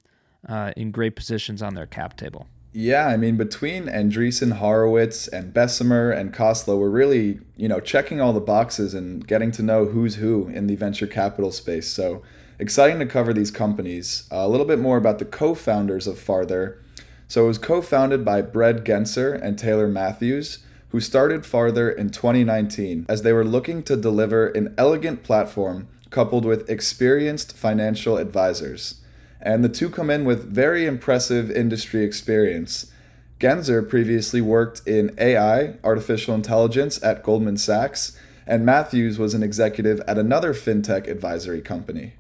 uh, 0.47 0.73
in 0.77 0.91
great 0.91 1.17
positions 1.17 1.63
on 1.63 1.75
their 1.75 1.87
cap 1.87 2.17
table. 2.17 2.47
Yeah, 2.73 3.07
I 3.07 3.17
mean 3.17 3.37
between 3.37 3.87
Andreessen 3.87 4.53
Horowitz 4.53 5.27
and 5.27 5.55
Bessemer 5.55 6.11
and 6.11 6.35
Khosla, 6.35 6.79
we're 6.79 6.91
really 6.91 7.41
you 7.57 7.69
know 7.69 7.81
checking 7.81 8.21
all 8.21 8.33
the 8.33 8.41
boxes 8.41 8.95
and 8.95 9.27
getting 9.27 9.51
to 9.53 9.63
know 9.63 9.87
who's 9.87 10.17
who 10.17 10.49
in 10.49 10.67
the 10.67 10.77
venture 10.77 11.07
capital 11.07 11.51
space. 11.51 11.89
So 11.89 12.23
exciting 12.59 12.99
to 12.99 13.07
cover 13.07 13.33
these 13.33 13.51
companies. 13.51 14.29
Uh, 14.31 14.37
a 14.37 14.49
little 14.49 14.67
bit 14.67 14.79
more 14.79 14.99
about 14.99 15.19
the 15.19 15.25
co-founders 15.25 16.07
of 16.07 16.19
Farther. 16.19 16.83
So 17.27 17.45
it 17.45 17.49
was 17.49 17.59
co-founded 17.59 18.25
by 18.25 18.43
Brad 18.43 18.85
Genser 18.85 19.41
and 19.41 19.59
Taylor 19.59 19.89
Matthews 19.89 20.59
who 20.91 21.01
started 21.01 21.45
farther 21.45 21.91
in 21.91 22.11
2019 22.11 23.07
as 23.09 23.23
they 23.23 23.33
were 23.33 23.45
looking 23.45 23.83
to 23.83 23.97
deliver 23.97 24.49
an 24.49 24.75
elegant 24.79 25.23
platform 25.23 25.89
coupled 26.11 26.45
with 26.45 26.69
experienced 26.71 27.55
financial 27.55 28.17
advisors. 28.17 28.98
And 29.41 29.65
the 29.65 29.69
two 29.69 29.89
come 29.89 30.11
in 30.11 30.25
with 30.25 30.53
very 30.53 30.87
impressive 30.87 31.51
industry 31.51 32.05
experience. 32.05 32.93
Genser 33.39 33.89
previously 33.89 34.41
worked 34.41 34.87
in 34.87 35.15
AI, 35.19 35.75
artificial 35.85 36.35
intelligence, 36.35 37.03
at 37.05 37.23
Goldman 37.23 37.57
Sachs, 37.57 38.19
and 38.47 38.67
Matthews 38.67 39.19
was 39.19 39.35
an 39.35 39.43
executive 39.43 40.01
at 40.09 40.19
another 40.19 40.55
fintech 40.55 41.07
advisory 41.07 41.61
company. 41.61 42.15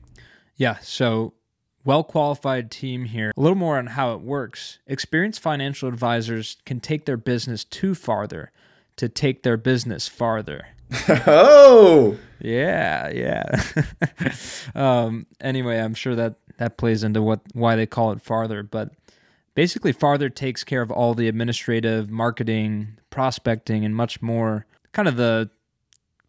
Yeah, 0.56 0.78
so 0.80 1.34
well 1.84 2.04
qualified 2.04 2.70
team 2.70 3.06
here. 3.06 3.32
A 3.37 3.40
little 3.40 3.56
more 3.56 3.78
on 3.78 3.87
how 3.88 4.12
it 4.12 4.20
works. 4.20 4.78
Experienced 4.87 5.40
financial 5.40 5.88
advisors 5.88 6.58
can 6.66 6.80
take 6.80 7.06
their 7.06 7.16
business 7.16 7.64
too 7.64 7.94
farther 7.94 8.52
to 8.96 9.08
take 9.08 9.42
their 9.42 9.56
business 9.56 10.06
farther. 10.06 10.68
oh, 11.26 12.16
yeah, 12.40 13.08
yeah. 13.10 13.62
um, 14.75 15.26
anyway, 15.40 15.78
I'm 15.78 15.94
sure 15.94 16.14
that 16.14 16.37
that 16.58 16.76
plays 16.76 17.02
into 17.02 17.22
what 17.22 17.40
why 17.54 17.74
they 17.74 17.86
call 17.86 18.12
it 18.12 18.20
farther, 18.20 18.62
but 18.62 18.92
basically, 19.54 19.92
farther 19.92 20.28
takes 20.28 20.62
care 20.62 20.82
of 20.82 20.90
all 20.90 21.14
the 21.14 21.28
administrative, 21.28 22.10
marketing, 22.10 22.98
prospecting, 23.10 23.84
and 23.84 23.96
much 23.96 24.20
more. 24.20 24.66
Kind 24.92 25.08
of 25.08 25.16
the 25.16 25.50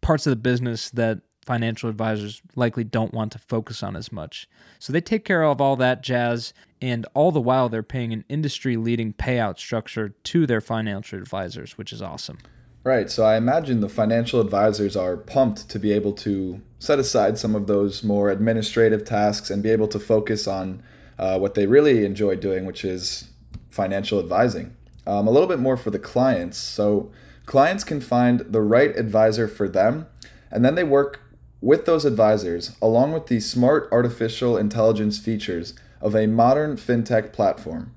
parts 0.00 0.26
of 0.26 0.30
the 0.30 0.36
business 0.36 0.90
that 0.90 1.20
financial 1.44 1.90
advisors 1.90 2.42
likely 2.54 2.84
don't 2.84 3.12
want 3.12 3.32
to 3.32 3.38
focus 3.38 3.82
on 3.82 3.96
as 3.96 4.12
much. 4.12 4.48
So 4.78 4.92
they 4.92 5.00
take 5.00 5.24
care 5.24 5.42
of 5.42 5.60
all 5.60 5.76
that 5.76 6.02
jazz, 6.02 6.52
and 6.80 7.06
all 7.14 7.32
the 7.32 7.40
while 7.40 7.68
they're 7.68 7.82
paying 7.82 8.12
an 8.12 8.24
industry 8.28 8.76
leading 8.76 9.12
payout 9.12 9.58
structure 9.58 10.10
to 10.10 10.46
their 10.46 10.60
financial 10.60 11.18
advisors, 11.18 11.76
which 11.76 11.92
is 11.92 12.02
awesome. 12.02 12.38
Right. 12.82 13.10
So 13.10 13.24
I 13.24 13.36
imagine 13.36 13.80
the 13.80 13.90
financial 13.90 14.40
advisors 14.40 14.96
are 14.96 15.16
pumped 15.16 15.68
to 15.68 15.78
be 15.78 15.92
able 15.92 16.12
to 16.14 16.62
set 16.78 16.98
aside 16.98 17.38
some 17.38 17.54
of 17.54 17.66
those 17.66 18.02
more 18.02 18.30
administrative 18.30 19.04
tasks 19.04 19.50
and 19.50 19.62
be 19.62 19.70
able 19.70 19.88
to 19.88 19.98
focus 19.98 20.48
on 20.48 20.82
uh, 21.18 21.38
what 21.38 21.54
they 21.54 21.66
really 21.66 22.06
enjoy 22.06 22.36
doing, 22.36 22.64
which 22.64 22.82
is 22.82 23.28
financial 23.68 24.18
advising. 24.18 24.74
Um, 25.06 25.26
a 25.26 25.30
little 25.30 25.48
bit 25.48 25.58
more 25.58 25.76
for 25.76 25.90
the 25.90 25.98
clients. 25.98 26.56
So 26.56 27.12
clients 27.44 27.84
can 27.84 28.00
find 28.00 28.40
the 28.40 28.62
right 28.62 28.96
advisor 28.96 29.46
for 29.46 29.68
them, 29.68 30.06
and 30.50 30.64
then 30.64 30.74
they 30.74 30.84
work 30.84 31.20
with 31.60 31.84
those 31.84 32.06
advisors, 32.06 32.74
along 32.80 33.12
with 33.12 33.26
the 33.26 33.40
smart 33.40 33.90
artificial 33.92 34.56
intelligence 34.56 35.18
features 35.18 35.74
of 36.00 36.14
a 36.14 36.26
modern 36.26 36.76
fintech 36.76 37.34
platform. 37.34 37.94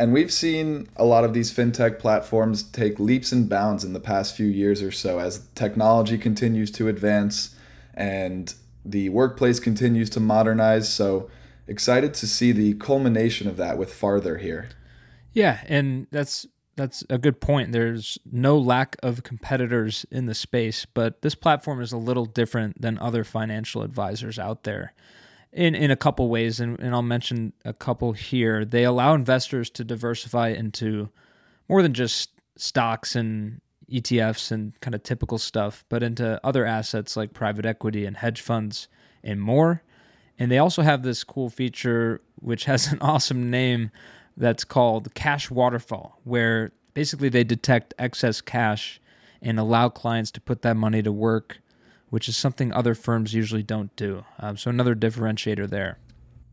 And 0.00 0.14
we've 0.14 0.32
seen 0.32 0.88
a 0.96 1.04
lot 1.04 1.24
of 1.24 1.34
these 1.34 1.52
fintech 1.52 1.98
platforms 1.98 2.62
take 2.62 2.98
leaps 2.98 3.32
and 3.32 3.50
bounds 3.50 3.84
in 3.84 3.92
the 3.92 4.00
past 4.00 4.34
few 4.34 4.46
years 4.46 4.80
or 4.80 4.90
so 4.90 5.18
as 5.18 5.46
technology 5.54 6.16
continues 6.16 6.70
to 6.70 6.88
advance 6.88 7.54
and 7.92 8.54
the 8.82 9.10
workplace 9.10 9.60
continues 9.60 10.08
to 10.08 10.18
modernize. 10.18 10.90
So 10.90 11.28
excited 11.66 12.14
to 12.14 12.26
see 12.26 12.50
the 12.50 12.72
culmination 12.76 13.46
of 13.46 13.58
that 13.58 13.76
with 13.76 13.92
Farther 13.92 14.38
here. 14.38 14.70
Yeah, 15.34 15.60
and 15.68 16.06
that's 16.10 16.46
that's 16.76 17.04
a 17.10 17.18
good 17.18 17.38
point. 17.42 17.72
There's 17.72 18.16
no 18.24 18.56
lack 18.56 18.96
of 19.02 19.22
competitors 19.22 20.06
in 20.10 20.24
the 20.24 20.34
space, 20.34 20.86
but 20.86 21.20
this 21.20 21.34
platform 21.34 21.82
is 21.82 21.92
a 21.92 21.98
little 21.98 22.24
different 22.24 22.80
than 22.80 22.98
other 23.00 23.22
financial 23.22 23.82
advisors 23.82 24.38
out 24.38 24.62
there 24.62 24.94
in, 25.52 25.74
in 25.74 25.90
a 25.90 25.96
couple 25.96 26.28
ways, 26.28 26.60
and, 26.60 26.78
and 26.78 26.94
I'll 26.94 27.02
mention 27.02 27.52
a 27.64 27.72
couple 27.72 28.12
here. 28.12 28.64
They 28.64 28.84
allow 28.84 29.14
investors 29.14 29.70
to 29.70 29.84
diversify 29.84 30.48
into 30.48 31.08
more 31.68 31.82
than 31.82 31.94
just 31.94 32.30
stocks 32.56 33.16
and 33.16 33.60
ETFs 33.90 34.52
and 34.52 34.78
kind 34.80 34.94
of 34.94 35.02
typical 35.02 35.38
stuff, 35.38 35.84
but 35.88 36.02
into 36.02 36.40
other 36.44 36.64
assets 36.64 37.16
like 37.16 37.32
private 37.32 37.66
equity 37.66 38.06
and 38.06 38.16
hedge 38.16 38.40
funds 38.40 38.88
and 39.24 39.40
more. 39.40 39.82
And 40.38 40.50
they 40.50 40.58
also 40.58 40.82
have 40.82 41.02
this 41.02 41.24
cool 41.24 41.50
feature, 41.50 42.20
which 42.36 42.64
has 42.66 42.92
an 42.92 42.98
awesome 43.00 43.50
name 43.50 43.90
that's 44.36 44.64
called 44.64 45.12
Cash 45.14 45.50
Waterfall, 45.50 46.20
where 46.24 46.72
basically 46.94 47.28
they 47.28 47.44
detect 47.44 47.92
excess 47.98 48.40
cash 48.40 49.00
and 49.42 49.58
allow 49.58 49.88
clients 49.88 50.30
to 50.30 50.40
put 50.40 50.62
that 50.62 50.76
money 50.76 51.02
to 51.02 51.12
work, 51.12 51.60
which 52.10 52.28
is 52.28 52.36
something 52.36 52.72
other 52.72 52.94
firms 52.94 53.32
usually 53.34 53.62
don't 53.62 53.94
do. 53.96 54.24
Um, 54.38 54.56
so, 54.56 54.70
another 54.70 54.94
differentiator 54.94 55.68
there. 55.68 55.98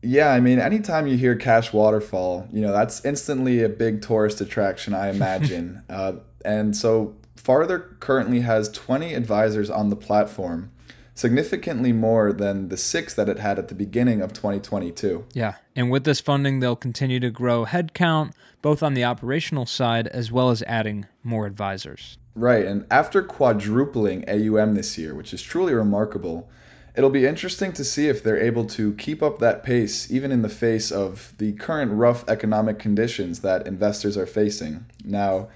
Yeah, 0.02 0.32
I 0.32 0.40
mean, 0.40 0.60
anytime 0.60 1.06
you 1.06 1.16
hear 1.16 1.34
Cash 1.34 1.72
Waterfall, 1.72 2.48
you 2.52 2.60
know, 2.60 2.72
that's 2.72 3.04
instantly 3.04 3.62
a 3.64 3.68
big 3.68 4.00
tourist 4.00 4.40
attraction, 4.40 4.94
I 4.94 5.10
imagine. 5.10 5.82
uh, 5.90 6.14
and 6.44 6.76
so 6.76 7.16
Farther 7.34 7.96
currently 8.00 8.40
has 8.40 8.68
20 8.70 9.14
advisors 9.14 9.70
on 9.70 9.90
the 9.90 9.96
platform, 9.96 10.70
significantly 11.18 11.92
more 11.92 12.32
than 12.32 12.68
the 12.68 12.76
six 12.76 13.12
that 13.12 13.28
it 13.28 13.40
had 13.40 13.58
at 13.58 13.66
the 13.66 13.74
beginning 13.74 14.22
of 14.22 14.32
2022. 14.32 15.26
Yeah, 15.32 15.56
and 15.74 15.90
with 15.90 16.04
this 16.04 16.20
funding, 16.20 16.60
they'll 16.60 16.76
continue 16.76 17.18
to 17.18 17.28
grow 17.28 17.66
headcount, 17.66 18.34
both 18.62 18.84
on 18.84 18.94
the 18.94 19.02
operational 19.02 19.66
side 19.66 20.06
as 20.06 20.30
well 20.30 20.50
as 20.50 20.62
adding 20.62 21.06
more 21.24 21.44
advisors. 21.44 22.18
Right, 22.36 22.64
and 22.64 22.86
after 22.88 23.20
quadrupling 23.24 24.30
AUM 24.30 24.76
this 24.76 24.96
year, 24.96 25.12
which 25.12 25.34
is 25.34 25.42
truly 25.42 25.74
remarkable, 25.74 26.48
it'll 26.94 27.10
be 27.10 27.26
interesting 27.26 27.72
to 27.72 27.84
see 27.84 28.06
if 28.06 28.22
they're 28.22 28.40
able 28.40 28.66
to 28.66 28.94
keep 28.94 29.20
up 29.20 29.40
that 29.40 29.64
pace 29.64 30.08
even 30.12 30.30
in 30.30 30.42
the 30.42 30.48
face 30.48 30.92
of 30.92 31.34
the 31.38 31.52
current 31.54 31.90
rough 31.94 32.28
economic 32.28 32.78
conditions 32.78 33.40
that 33.40 33.66
investors 33.66 34.16
are 34.16 34.26
facing. 34.26 34.86
Now, 35.04 35.48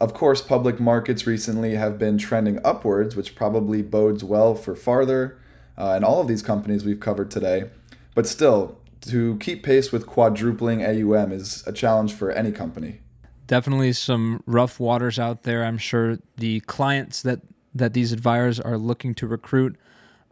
of 0.00 0.14
course, 0.14 0.40
public 0.40 0.80
markets 0.80 1.26
recently 1.26 1.74
have 1.74 1.98
been 1.98 2.16
trending 2.16 2.58
upwards, 2.64 3.14
which 3.14 3.34
probably 3.34 3.82
bodes 3.82 4.24
well 4.24 4.54
for 4.54 4.74
farther 4.74 5.38
uh, 5.76 5.92
and 5.92 6.04
all 6.04 6.20
of 6.20 6.28
these 6.28 6.42
companies 6.42 6.84
we've 6.84 7.00
covered 7.00 7.30
today. 7.30 7.70
But 8.14 8.26
still, 8.26 8.78
to 9.02 9.36
keep 9.38 9.62
pace 9.62 9.92
with 9.92 10.06
quadrupling 10.06 10.84
AUM 10.84 11.32
is 11.32 11.64
a 11.66 11.72
challenge 11.72 12.14
for 12.14 12.30
any 12.30 12.52
company. 12.52 13.00
Definitely 13.46 13.92
some 13.92 14.42
rough 14.46 14.80
waters 14.80 15.18
out 15.18 15.42
there. 15.42 15.64
I'm 15.64 15.78
sure 15.78 16.18
the 16.36 16.60
clients 16.60 17.22
that, 17.22 17.40
that 17.74 17.94
these 17.94 18.12
advisors 18.12 18.60
are 18.60 18.78
looking 18.78 19.14
to 19.16 19.26
recruit 19.26 19.76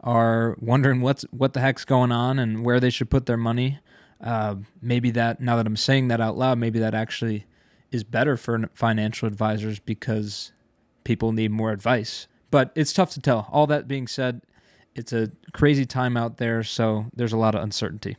are 0.01 0.55
wondering 0.61 1.01
what's 1.01 1.23
what 1.31 1.51
the 1.51 1.59
heck's 1.59 1.83
going 1.83 2.11
on 2.11 2.39
and 2.39 2.63
where 2.63 2.79
they 2.79 2.89
should 2.89 3.09
put 3.09 3.25
their 3.25 3.37
money. 3.37 3.79
Uh, 4.21 4.55
maybe 4.81 5.11
that 5.11 5.41
now 5.41 5.57
that 5.57 5.67
I'm 5.67 5.75
saying 5.75 6.07
that 6.07 6.21
out 6.21 6.37
loud, 6.37 6.57
maybe 6.57 6.79
that 6.79 6.93
actually 6.93 7.45
is 7.91 8.03
better 8.03 8.37
for 8.37 8.69
financial 8.73 9.27
advisors 9.27 9.79
because 9.79 10.51
people 11.03 11.31
need 11.31 11.51
more 11.51 11.71
advice. 11.71 12.27
But 12.51 12.71
it's 12.75 12.93
tough 12.93 13.11
to 13.11 13.21
tell. 13.21 13.47
All 13.51 13.67
that 13.67 13.87
being 13.87 14.07
said, 14.07 14.41
it's 14.95 15.13
a 15.13 15.31
crazy 15.53 15.85
time 15.85 16.17
out 16.17 16.37
there, 16.37 16.63
so 16.63 17.05
there's 17.15 17.33
a 17.33 17.37
lot 17.37 17.55
of 17.55 17.63
uncertainty. 17.63 18.17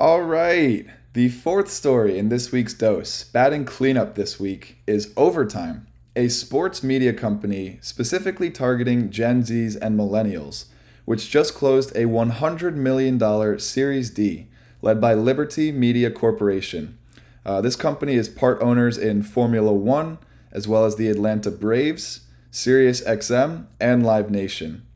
All 0.00 0.22
right. 0.22 0.86
The 1.12 1.28
fourth 1.28 1.70
story 1.70 2.18
in 2.18 2.28
this 2.28 2.50
week's 2.50 2.74
dose, 2.74 3.24
batting 3.24 3.64
cleanup 3.64 4.14
this 4.14 4.40
week, 4.40 4.78
is 4.86 5.12
Overtime, 5.16 5.86
a 6.16 6.28
sports 6.28 6.82
media 6.82 7.12
company 7.12 7.78
specifically 7.82 8.50
targeting 8.50 9.10
Gen 9.10 9.42
Zs 9.42 9.76
and 9.80 9.98
millennials, 9.98 10.66
which 11.04 11.30
just 11.30 11.54
closed 11.54 11.94
a 11.94 12.04
$100 12.04 12.74
million 12.74 13.58
Series 13.58 14.10
D 14.10 14.48
led 14.80 15.00
by 15.00 15.14
Liberty 15.14 15.70
Media 15.70 16.10
Corporation 16.10 16.98
uh, 17.44 17.60
this 17.60 17.76
company 17.76 18.14
is 18.14 18.28
part 18.28 18.60
owners 18.62 18.96
in 18.98 19.22
Formula 19.22 19.72
One, 19.72 20.18
as 20.52 20.68
well 20.68 20.84
as 20.84 20.96
the 20.96 21.08
Atlanta 21.08 21.50
Braves, 21.50 22.20
SiriusXM, 22.52 23.66
and 23.80 24.04
Live 24.04 24.30
Nation. 24.30 24.86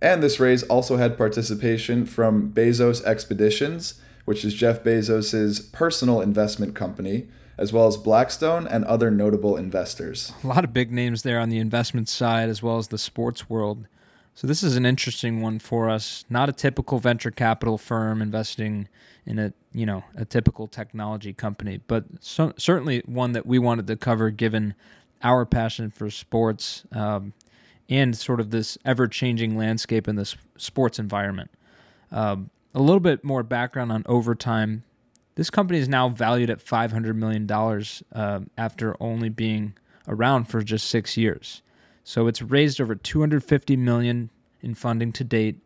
And 0.00 0.22
this 0.22 0.40
raise 0.40 0.62
also 0.64 0.96
had 0.96 1.16
participation 1.16 2.04
from 2.04 2.52
Bezos 2.52 3.02
Expeditions, 3.04 4.00
which 4.24 4.44
is 4.44 4.54
Jeff 4.54 4.82
Bezos' 4.82 5.72
personal 5.72 6.20
investment 6.20 6.74
company, 6.74 7.28
as 7.56 7.72
well 7.72 7.86
as 7.86 7.96
Blackstone 7.96 8.66
and 8.66 8.84
other 8.84 9.10
notable 9.10 9.56
investors. 9.56 10.32
A 10.42 10.46
lot 10.46 10.64
of 10.64 10.72
big 10.72 10.90
names 10.92 11.22
there 11.22 11.38
on 11.38 11.48
the 11.48 11.58
investment 11.58 12.08
side, 12.08 12.48
as 12.48 12.62
well 12.62 12.78
as 12.78 12.88
the 12.88 12.98
sports 12.98 13.48
world. 13.48 13.86
So 14.34 14.48
this 14.48 14.64
is 14.64 14.76
an 14.76 14.84
interesting 14.84 15.40
one 15.40 15.60
for 15.60 15.88
us. 15.88 16.24
Not 16.28 16.48
a 16.48 16.52
typical 16.52 16.98
venture 16.98 17.30
capital 17.30 17.78
firm 17.78 18.20
investing 18.20 18.88
in 19.26 19.38
a 19.38 19.52
you 19.72 19.86
know 19.86 20.04
a 20.16 20.24
typical 20.24 20.66
technology 20.66 21.32
company, 21.32 21.80
but 21.86 22.04
so, 22.20 22.52
certainly 22.56 23.02
one 23.06 23.32
that 23.32 23.46
we 23.46 23.58
wanted 23.58 23.86
to 23.86 23.96
cover 23.96 24.30
given 24.30 24.74
our 25.22 25.46
passion 25.46 25.90
for 25.90 26.10
sports 26.10 26.84
um, 26.92 27.32
and 27.88 28.16
sort 28.16 28.40
of 28.40 28.50
this 28.50 28.76
ever 28.84 29.06
changing 29.06 29.56
landscape 29.56 30.08
in 30.08 30.16
this 30.16 30.36
sports 30.56 30.98
environment. 30.98 31.50
Um, 32.10 32.50
a 32.74 32.80
little 32.80 33.00
bit 33.00 33.24
more 33.24 33.42
background 33.42 33.92
on 33.92 34.02
overtime. 34.06 34.84
This 35.36 35.50
company 35.50 35.78
is 35.78 35.88
now 35.88 36.08
valued 36.08 36.50
at 36.50 36.64
$500 36.64 37.14
million 37.14 37.50
uh, 38.12 38.40
after 38.58 38.96
only 39.00 39.28
being 39.28 39.74
around 40.06 40.44
for 40.44 40.62
just 40.62 40.88
six 40.88 41.16
years. 41.16 41.62
So 42.04 42.26
it's 42.26 42.42
raised 42.42 42.80
over 42.80 42.94
250 42.94 43.76
million 43.76 44.30
in 44.62 44.74
funding 44.74 45.12
to 45.12 45.24
date 45.24 45.58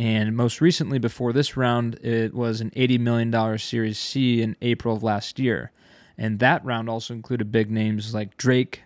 and 0.00 0.34
most 0.34 0.62
recently, 0.62 0.98
before 0.98 1.34
this 1.34 1.58
round, 1.58 1.96
it 1.96 2.32
was 2.32 2.62
an 2.62 2.70
$80 2.70 3.00
million 3.00 3.58
Series 3.58 3.98
C 3.98 4.40
in 4.40 4.56
April 4.62 4.96
of 4.96 5.02
last 5.02 5.38
year. 5.38 5.72
And 6.16 6.38
that 6.38 6.64
round 6.64 6.88
also 6.88 7.12
included 7.12 7.52
big 7.52 7.70
names 7.70 8.14
like 8.14 8.38
Drake, 8.38 8.82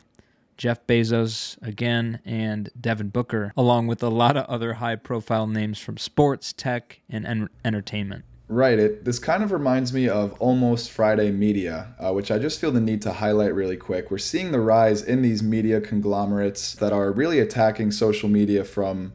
Jeff 0.57 0.85
Bezos 0.89 1.57
again, 1.63 2.19
and 2.25 2.69
Devin 2.81 3.11
Booker, 3.11 3.53
along 3.57 3.87
with 3.87 4.03
a 4.03 4.09
lot 4.09 4.37
of 4.37 4.45
other 4.47 4.75
high 4.75 4.97
profile 4.97 5.47
names 5.47 5.79
from 5.79 5.99
sports, 5.99 6.53
tech, 6.53 7.01
and 7.09 7.25
en- 7.25 7.49
entertainment. 7.65 8.25
Right. 8.47 8.79
It 8.79 9.05
this 9.05 9.19
kind 9.19 9.43
of 9.43 9.53
reminds 9.53 9.93
me 9.93 10.09
of 10.09 10.35
almost 10.35 10.91
Friday 10.91 11.31
media, 11.31 11.95
uh, 11.99 12.13
which 12.13 12.31
I 12.31 12.39
just 12.39 12.61
feel 12.61 12.73
the 12.73 12.81
need 12.81 13.01
to 13.03 13.15
highlight 13.15 13.55
really 13.55 13.77
quick. 13.77 14.11
We're 14.11 14.19
seeing 14.19 14.53
the 14.53 14.61
rise 14.61 15.03
in 15.03 15.23
these 15.23 15.43
media 15.43 15.81
conglomerates 15.81 16.75
that 16.75 16.93
are 16.93 17.11
really 17.11 17.39
attacking 17.39 17.93
social 17.93 18.29
media 18.29 18.63
from 18.65 19.15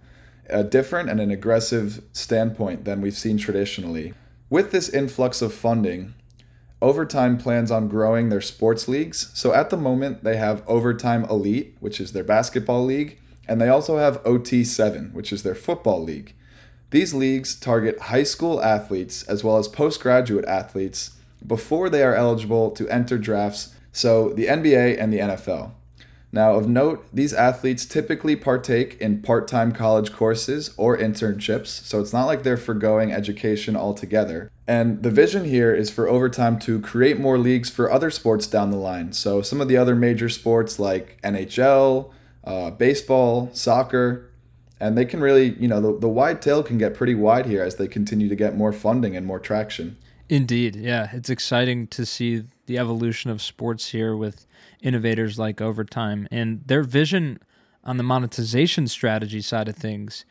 a 0.49 0.63
different 0.63 1.09
and 1.09 1.21
an 1.21 1.29
aggressive 1.29 2.01
standpoint 2.11 2.85
than 2.85 3.01
we've 3.01 3.15
seen 3.15 3.37
traditionally. 3.37 4.13
With 4.49 4.71
this 4.71 4.89
influx 4.89 5.43
of 5.43 5.53
funding, 5.53 6.15
Overtime 6.81 7.37
plans 7.37 7.71
on 7.71 7.89
growing 7.89 8.29
their 8.29 8.39
sports 8.39 8.87
leagues. 8.87 9.31
So 9.33 9.53
at 9.53 9.69
the 9.69 9.75
moment, 9.75 10.23
they 10.23 10.37
have 10.37 10.63
Overtime 10.65 11.25
Elite, 11.25 11.75
which 11.81 11.99
is 11.99 12.13
their 12.13 12.23
basketball 12.23 12.85
league, 12.85 13.19
and 13.49 13.59
they 13.59 13.67
also 13.67 13.97
have 13.97 14.23
OT7, 14.23 15.11
which 15.11 15.33
is 15.33 15.43
their 15.43 15.55
football 15.55 16.01
league. 16.01 16.33
These 16.91 17.13
leagues 17.13 17.55
target 17.55 17.99
high 17.99 18.23
school 18.23 18.61
athletes 18.61 19.23
as 19.23 19.43
well 19.43 19.57
as 19.57 19.67
postgraduate 19.67 20.45
athletes 20.45 21.11
before 21.45 21.89
they 21.89 22.03
are 22.03 22.15
eligible 22.15 22.71
to 22.71 22.87
enter 22.89 23.17
drafts, 23.17 23.75
so 23.91 24.29
the 24.29 24.47
NBA 24.47 24.99
and 24.99 25.13
the 25.13 25.19
NFL. 25.19 25.71
Now, 26.31 26.55
of 26.55 26.67
note, 26.67 27.07
these 27.11 27.33
athletes 27.33 27.85
typically 27.85 28.35
partake 28.35 28.97
in 29.01 29.21
part 29.21 29.47
time 29.47 29.71
college 29.71 30.13
courses 30.13 30.71
or 30.77 30.95
internships, 30.95 31.67
so 31.67 31.99
it's 31.99 32.13
not 32.13 32.25
like 32.25 32.43
they're 32.43 32.57
foregoing 32.57 33.11
education 33.11 33.75
altogether. 33.75 34.51
And 34.67 35.01
the 35.01 35.09
vision 35.09 35.45
here 35.45 35.73
is 35.73 35.89
for 35.89 36.07
Overtime 36.07 36.59
to 36.59 36.79
create 36.81 37.19
more 37.19 37.39
leagues 37.39 37.71
for 37.71 37.91
other 37.91 38.11
sports 38.11 38.45
down 38.45 38.69
the 38.69 38.77
line. 38.77 39.13
So, 39.13 39.41
some 39.41 39.59
of 39.59 39.67
the 39.67 39.77
other 39.77 39.95
major 39.95 40.29
sports 40.29 40.77
like 40.77 41.19
NHL, 41.23 42.11
uh, 42.43 42.71
baseball, 42.71 43.49
soccer, 43.53 44.28
and 44.79 44.97
they 44.97 45.05
can 45.05 45.19
really, 45.19 45.55
you 45.59 45.67
know, 45.67 45.81
the, 45.81 45.99
the 45.99 46.09
wide 46.09 46.41
tail 46.41 46.63
can 46.63 46.77
get 46.77 46.93
pretty 46.93 47.15
wide 47.15 47.45
here 47.45 47.63
as 47.63 47.75
they 47.75 47.87
continue 47.87 48.29
to 48.29 48.35
get 48.35 48.55
more 48.55 48.71
funding 48.71 49.15
and 49.15 49.25
more 49.25 49.39
traction. 49.39 49.97
Indeed. 50.29 50.75
Yeah. 50.75 51.09
It's 51.11 51.29
exciting 51.29 51.87
to 51.87 52.05
see 52.05 52.43
the 52.67 52.77
evolution 52.77 53.31
of 53.31 53.41
sports 53.41 53.89
here 53.89 54.15
with 54.15 54.45
innovators 54.81 55.39
like 55.39 55.59
Overtime. 55.59 56.27
And 56.31 56.61
their 56.65 56.83
vision 56.83 57.39
on 57.83 57.97
the 57.97 58.03
monetization 58.03 58.87
strategy 58.87 59.41
side 59.41 59.67
of 59.67 59.75
things 59.75 60.23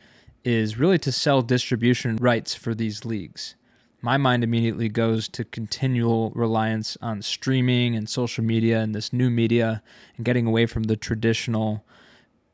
is 0.43 0.77
really 0.77 0.97
to 0.99 1.11
sell 1.11 1.41
distribution 1.41 2.15
rights 2.15 2.55
for 2.55 2.73
these 2.73 3.03
leagues. 3.03 3.55
My 4.01 4.15
mind 4.15 4.45
immediately 4.45 4.87
goes 4.87 5.27
to 5.29 5.43
continual 5.43 6.31
reliance 6.31 6.97
on 7.01 7.21
streaming 7.21 7.95
and 7.97 8.07
social 8.07 8.43
media 8.43 8.79
and 8.79 8.95
this 8.95 9.11
new 9.11 9.29
media 9.29 9.83
and 10.15 10.25
getting 10.25 10.47
away 10.47 10.65
from 10.65 10.83
the 10.83 10.95
traditional 10.95 11.83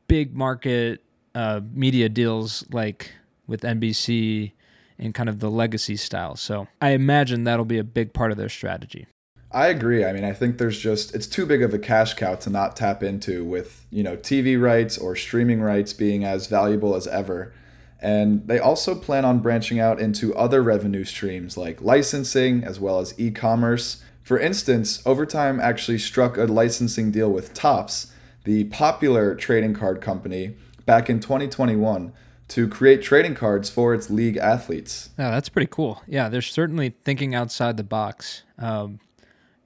big 0.08 0.34
market 0.34 1.05
uh, 1.36 1.60
media 1.74 2.08
deals 2.08 2.64
like 2.72 3.12
with 3.46 3.60
NBC 3.60 4.52
and 4.98 5.14
kind 5.14 5.28
of 5.28 5.38
the 5.38 5.50
legacy 5.50 5.96
style. 5.96 6.34
So 6.34 6.66
I 6.80 6.90
imagine 6.90 7.44
that'll 7.44 7.66
be 7.66 7.78
a 7.78 7.84
big 7.84 8.14
part 8.14 8.30
of 8.30 8.38
their 8.38 8.48
strategy. 8.48 9.06
I 9.52 9.68
agree. 9.68 10.04
I 10.04 10.12
mean, 10.12 10.24
I 10.24 10.32
think 10.32 10.56
there's 10.56 10.78
just 10.78 11.14
it's 11.14 11.26
too 11.26 11.44
big 11.44 11.62
of 11.62 11.74
a 11.74 11.78
cash 11.78 12.14
cow 12.14 12.36
to 12.36 12.50
not 12.50 12.74
tap 12.74 13.02
into 13.02 13.44
with, 13.44 13.84
you 13.90 14.02
know, 14.02 14.16
TV 14.16 14.60
rights 14.60 14.96
or 14.96 15.14
streaming 15.14 15.60
rights 15.60 15.92
being 15.92 16.24
as 16.24 16.46
valuable 16.46 16.96
as 16.96 17.06
ever. 17.06 17.52
And 18.00 18.48
they 18.48 18.58
also 18.58 18.94
plan 18.94 19.26
on 19.26 19.40
branching 19.40 19.78
out 19.78 20.00
into 20.00 20.34
other 20.34 20.62
revenue 20.62 21.04
streams 21.04 21.58
like 21.58 21.82
licensing 21.82 22.64
as 22.64 22.80
well 22.80 22.98
as 22.98 23.14
e-commerce. 23.18 24.02
For 24.22 24.38
instance, 24.38 25.02
Overtime 25.06 25.60
actually 25.60 25.98
struck 25.98 26.38
a 26.38 26.44
licensing 26.44 27.10
deal 27.10 27.30
with 27.30 27.52
Topps, 27.52 28.12
the 28.44 28.64
popular 28.64 29.34
trading 29.34 29.74
card 29.74 30.00
company, 30.00 30.56
back 30.86 31.10
in 31.10 31.20
2021 31.20 32.12
to 32.48 32.68
create 32.68 33.02
trading 33.02 33.34
cards 33.34 33.68
for 33.68 33.92
its 33.92 34.08
league 34.08 34.36
athletes. 34.36 35.10
Yeah, 35.18 35.30
that's 35.30 35.48
pretty 35.48 35.68
cool. 35.70 36.02
Yeah, 36.06 36.28
they're 36.28 36.40
certainly 36.40 36.94
thinking 37.04 37.34
outside 37.34 37.76
the 37.76 37.84
box. 37.84 38.44
Um, 38.58 39.00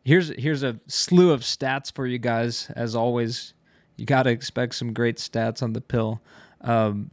here's 0.02 0.30
here's 0.38 0.62
a 0.62 0.80
slew 0.86 1.30
of 1.30 1.42
stats 1.42 1.92
for 1.94 2.06
you 2.06 2.18
guys. 2.18 2.70
As 2.74 2.96
always, 2.96 3.54
you 3.96 4.06
got 4.06 4.24
to 4.24 4.30
expect 4.30 4.74
some 4.74 4.92
great 4.92 5.18
stats 5.18 5.62
on 5.62 5.74
the 5.74 5.80
pill. 5.80 6.20
Um, 6.62 7.10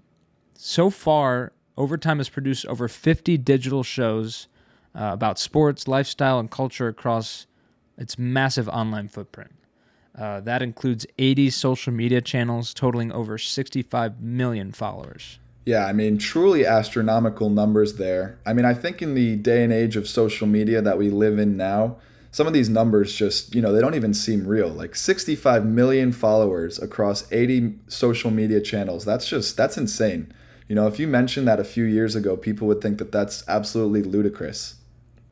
so 0.54 0.90
far, 0.90 1.52
Overtime 1.78 2.18
has 2.18 2.30
produced 2.30 2.66
over 2.66 2.88
50 2.88 3.38
digital 3.38 3.84
shows 3.84 4.48
uh, 4.96 5.12
about 5.14 5.38
sports, 5.38 5.88
lifestyle, 5.88 6.40
and 6.40 6.50
culture 6.50 6.88
across 6.88 7.46
its 7.98 8.18
massive 8.18 8.68
online 8.70 9.08
footprint. 9.08 9.52
Uh, 10.18 10.42
that 10.42 10.62
includes 10.62 11.06
80 11.20 11.52
social 11.52 11.94
media 11.94 12.22
channels 12.22 12.74
totaling 12.74 13.12
over 13.12 13.38
65 13.38 14.20
million 14.20 14.72
followers. 14.72 15.40
Yeah, 15.66 15.86
I 15.86 15.94
mean, 15.94 16.18
truly 16.18 16.66
astronomical 16.66 17.50
numbers 17.50 17.96
there. 17.96 18.40
I 18.46 18.54
mean, 18.54 18.66
I 18.66 18.74
think 18.74 19.02
in 19.02 19.16
the 19.16 19.36
day 19.36 19.64
and 19.64 19.74
age 19.74 19.96
of 19.96 20.08
social 20.08 20.48
media 20.48 20.82
that 20.82 20.98
we 20.98 21.10
live 21.10 21.38
in 21.38 21.58
now, 21.58 21.98
some 22.32 22.48
of 22.48 22.54
these 22.54 22.70
numbers 22.70 23.14
just, 23.14 23.54
you 23.54 23.62
know, 23.62 23.74
they 23.74 23.82
don't 23.82 23.96
even 23.96 24.14
seem 24.14 24.48
real. 24.48 24.70
Like 24.70 24.96
65 24.96 25.66
million 25.66 26.12
followers 26.12 26.80
across 26.80 27.32
80 27.32 27.76
social 27.88 28.32
media 28.32 28.62
channels. 28.62 29.06
That's 29.06 29.28
just, 29.28 29.58
that's 29.58 29.78
insane. 29.78 30.32
You 30.68 30.76
know, 30.76 30.88
if 30.88 31.00
you 31.00 31.08
mentioned 31.08 31.48
that 31.48 31.60
a 31.60 31.64
few 31.64 31.84
years 31.84 32.16
ago, 32.16 32.38
people 32.38 32.68
would 32.68 32.82
think 32.82 32.98
that 33.00 33.12
that's 33.12 33.44
absolutely 33.48 34.04
ludicrous. 34.04 34.76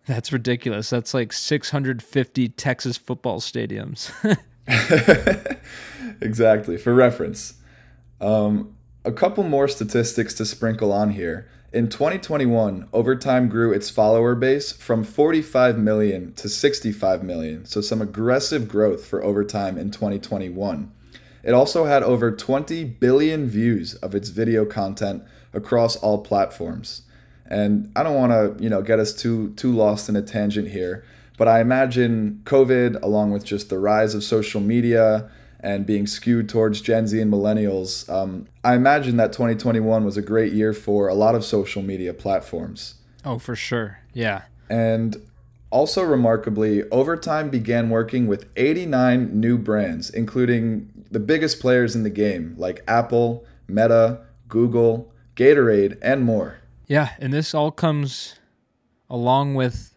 That's 0.05 0.31
ridiculous. 0.31 0.89
That's 0.89 1.13
like 1.13 1.33
650 1.33 2.49
Texas 2.49 2.97
football 2.97 3.39
stadiums. 3.39 4.11
exactly. 6.21 6.77
For 6.77 6.93
reference, 6.93 7.55
um, 8.19 8.75
a 9.03 9.11
couple 9.11 9.43
more 9.43 9.67
statistics 9.67 10.33
to 10.35 10.45
sprinkle 10.45 10.91
on 10.91 11.11
here. 11.11 11.47
In 11.71 11.89
2021, 11.89 12.87
Overtime 12.93 13.49
grew 13.49 13.73
its 13.73 13.89
follower 13.89 14.33
base 14.33 14.71
from 14.71 15.03
45 15.03 15.77
million 15.77 16.33
to 16.33 16.47
65 16.47 17.21
million, 17.21 17.65
so 17.65 17.81
some 17.81 18.01
aggressive 18.01 18.69
growth 18.69 19.05
for 19.05 19.21
Overtime 19.23 19.77
in 19.77 19.91
2021. 19.91 20.91
It 21.43 21.53
also 21.53 21.85
had 21.85 22.01
over 22.01 22.31
20 22.31 22.83
billion 22.85 23.47
views 23.47 23.93
of 23.95 24.15
its 24.15 24.29
video 24.29 24.65
content 24.65 25.23
across 25.53 25.95
all 25.97 26.23
platforms. 26.23 27.03
And 27.45 27.91
I 27.95 28.03
don't 28.03 28.15
want 28.15 28.31
to, 28.31 28.63
you 28.63 28.69
know, 28.69 28.81
get 28.81 28.99
us 28.99 29.13
too 29.13 29.53
too 29.55 29.71
lost 29.71 30.09
in 30.09 30.15
a 30.15 30.21
tangent 30.21 30.69
here, 30.69 31.03
but 31.37 31.47
I 31.47 31.61
imagine 31.61 32.41
COVID 32.45 33.01
along 33.01 33.31
with 33.31 33.43
just 33.43 33.69
the 33.69 33.79
rise 33.79 34.15
of 34.15 34.23
social 34.23 34.61
media 34.61 35.29
and 35.59 35.85
being 35.85 36.05
skewed 36.05 36.47
towards 36.47 36.79
Gen 36.81 37.07
Z 37.07 37.19
and 37.19 37.31
millennials, 37.31 38.07
um, 38.07 38.47
I 38.63 38.75
imagine 38.75 39.17
that 39.17 39.33
2021 39.33 40.05
was 40.05 40.15
a 40.15 40.21
great 40.21 40.53
year 40.53 40.73
for 40.73 41.07
a 41.07 41.15
lot 41.15 41.33
of 41.33 41.43
social 41.43 41.81
media 41.81 42.13
platforms. 42.13 42.95
Oh, 43.23 43.39
for 43.39 43.55
sure. 43.55 43.99
Yeah. 44.13 44.43
And 44.69 45.17
also 45.71 46.03
remarkably, 46.03 46.87
Overtime 46.89 47.49
began 47.49 47.89
working 47.89 48.27
with 48.27 48.47
89 48.55 49.39
new 49.39 49.57
brands, 49.57 50.09
including 50.09 51.05
the 51.09 51.19
biggest 51.19 51.59
players 51.59 51.95
in 51.95 52.03
the 52.03 52.09
game 52.09 52.53
like 52.57 52.83
Apple, 52.87 53.43
Meta, 53.67 54.21
Google, 54.47 55.11
Gatorade, 55.35 55.97
and 56.01 56.23
more. 56.23 56.59
Yeah, 56.87 57.13
and 57.19 57.33
this 57.33 57.55
all 57.55 57.71
comes 57.71 58.35
along 59.09 59.55
with 59.55 59.94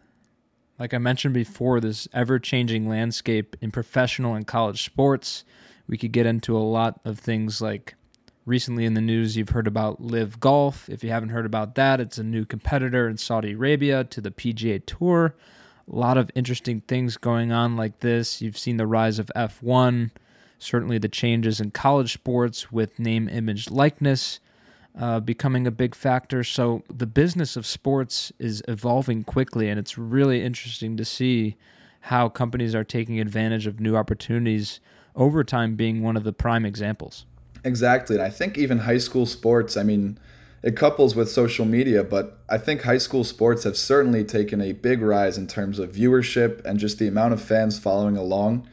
like 0.79 0.95
I 0.95 0.99
mentioned 0.99 1.35
before, 1.35 1.81
this 1.81 2.07
ever 2.13 2.39
changing 2.39 2.89
landscape 2.89 3.57
in 3.61 3.71
professional 3.71 4.35
and 4.35 4.47
college 4.47 4.85
sports. 4.85 5.45
We 5.89 5.97
could 5.97 6.13
get 6.13 6.27
into 6.27 6.57
a 6.57 6.61
lot 6.61 7.01
of 7.05 7.19
things 7.19 7.61
like 7.61 7.95
recently 8.49 8.85
in 8.85 8.95
the 8.95 9.01
news, 9.01 9.37
you've 9.37 9.51
heard 9.51 9.67
about 9.67 10.01
LIV 10.01 10.41
Golf. 10.41 10.89
If 10.89 11.05
you 11.05 11.11
haven't 11.11 11.29
heard 11.29 11.47
about 11.47 11.75
that, 11.75 12.01
it's 12.01 12.19
a 12.19 12.23
new 12.23 12.45
competitor 12.45 13.09
in 13.09 13.19
Saudi 13.19 13.53
Arabia 13.53 14.05
to 14.05 14.21
the 14.21 14.31
PGA 14.31 14.85
Tour. 14.85 15.35
A 15.91 15.97
lot 15.97 16.17
of 16.17 16.31
interesting 16.35 16.81
things 16.83 17.17
going 17.17 17.53
on 17.53 17.77
like 17.77 18.01
this. 18.01 18.41
You've 18.41 18.59
seen 18.59 18.79
the 18.79 18.87
rise 18.87 19.19
of 19.19 19.31
F1, 19.37 20.11
certainly 20.59 20.99
the 20.99 21.09
changes 21.09 21.61
in 21.61 21.71
college 21.71 22.13
sports 22.13 22.73
with 22.73 22.99
name, 22.99 23.29
image, 23.29 23.71
likeness 23.71 24.41
uh, 24.97 25.21
becoming 25.21 25.67
a 25.67 25.71
big 25.71 25.95
factor. 25.95 26.45
So 26.45 26.83
the 26.93 27.07
business 27.07 27.57
of 27.57 27.67
sports 27.67 28.33
is 28.39 28.63
evolving 28.69 29.25
quickly, 29.25 29.69
and 29.69 29.79
it's 29.79 29.99
really 29.99 30.45
interesting 30.45 30.97
to 30.97 31.05
see 31.05 31.57
how 32.03 32.29
companies 32.29 32.75
are 32.75 32.85
taking 32.85 33.21
advantage 33.21 33.67
of 33.67 33.81
new 33.81 33.97
opportunities. 33.97 34.81
Overtime 35.15 35.75
being 35.75 36.03
one 36.03 36.17
of 36.17 36.25
the 36.25 36.33
prime 36.33 36.65
examples. 36.65 37.27
Exactly. 37.65 38.17
And 38.17 38.25
I 38.25 38.31
think 38.31 38.57
even 38.57 38.81
high 38.81 38.99
school 38.99 39.27
sports, 39.27 39.77
I 39.77 39.83
mean, 39.83 40.19
it 40.63 40.77
couples 40.77 41.15
with 41.15 41.31
social 41.31 41.65
media, 41.65 42.03
but 42.03 42.39
I 42.49 42.59
think 42.59 42.83
high 42.83 42.99
school 42.99 43.25
sports 43.25 43.65
have 43.65 43.77
certainly 43.77 44.25
taken 44.25 44.61
a 44.61 44.73
big 44.73 45.03
rise 45.03 45.39
in 45.39 45.47
terms 45.47 45.79
of 45.79 45.93
viewership 45.93 46.65
and 46.65 46.79
just 46.79 46.99
the 46.99 47.07
amount 47.07 47.33
of 47.33 47.43
fans 47.43 47.79
following 47.79 48.17
along. 48.17 48.69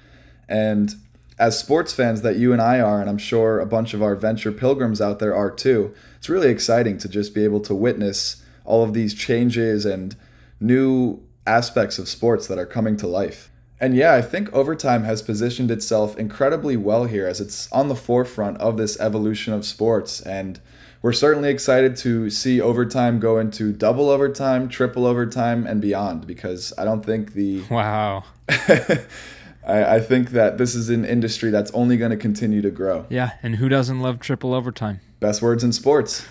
And 0.47 0.95
as 1.37 1.59
sports 1.59 1.93
fans 1.93 2.21
that 2.21 2.37
you 2.37 2.53
and 2.53 2.61
I 2.61 2.79
are, 2.79 3.01
and 3.01 3.09
I'm 3.09 3.17
sure 3.17 3.59
a 3.59 3.65
bunch 3.65 3.93
of 3.93 4.01
our 4.01 4.15
venture 4.15 4.51
pilgrims 4.51 5.01
out 5.01 5.19
there 5.19 5.35
are 5.35 5.51
too, 5.51 5.93
it's 6.17 6.29
really 6.29 6.49
exciting 6.49 6.97
to 6.99 7.09
just 7.09 7.33
be 7.33 7.43
able 7.43 7.59
to 7.61 7.75
witness 7.75 8.43
all 8.63 8.83
of 8.83 8.93
these 8.93 9.13
changes 9.13 9.85
and 9.85 10.15
new 10.59 11.21
aspects 11.45 11.99
of 11.99 12.07
sports 12.07 12.47
that 12.47 12.57
are 12.57 12.65
coming 12.65 12.97
to 12.97 13.07
life. 13.07 13.51
And 13.79 13.95
yeah, 13.95 14.13
I 14.13 14.21
think 14.21 14.51
Overtime 14.53 15.03
has 15.03 15.21
positioned 15.21 15.69
itself 15.69 16.17
incredibly 16.17 16.77
well 16.77 17.05
here 17.05 17.27
as 17.27 17.41
it's 17.41 17.71
on 17.71 17.89
the 17.89 17.95
forefront 17.95 18.57
of 18.59 18.77
this 18.77 18.97
evolution 19.01 19.53
of 19.53 19.65
sports. 19.65 20.21
And 20.21 20.61
we're 21.01 21.11
certainly 21.11 21.49
excited 21.49 21.97
to 21.97 22.29
see 22.29 22.61
Overtime 22.61 23.19
go 23.19 23.37
into 23.37 23.73
double 23.73 24.09
overtime, 24.09 24.69
triple 24.69 25.05
overtime, 25.05 25.67
and 25.67 25.81
beyond 25.81 26.25
because 26.25 26.73
I 26.77 26.85
don't 26.85 27.05
think 27.05 27.33
the. 27.33 27.63
Wow. 27.69 28.23
I, 29.65 29.95
I 29.95 29.99
think 29.99 30.31
that 30.31 30.57
this 30.57 30.75
is 30.75 30.89
an 30.89 31.05
industry 31.05 31.49
that's 31.49 31.71
only 31.71 31.97
going 31.97 32.11
to 32.11 32.17
continue 32.17 32.61
to 32.61 32.69
grow. 32.71 33.05
Yeah, 33.09 33.31
and 33.41 33.55
who 33.55 33.67
doesn't 33.69 33.99
love 33.99 34.19
triple 34.19 34.53
overtime? 34.53 34.99
Best 35.19 35.41
words 35.41 35.63
in 35.63 35.71
sports. 35.73 36.25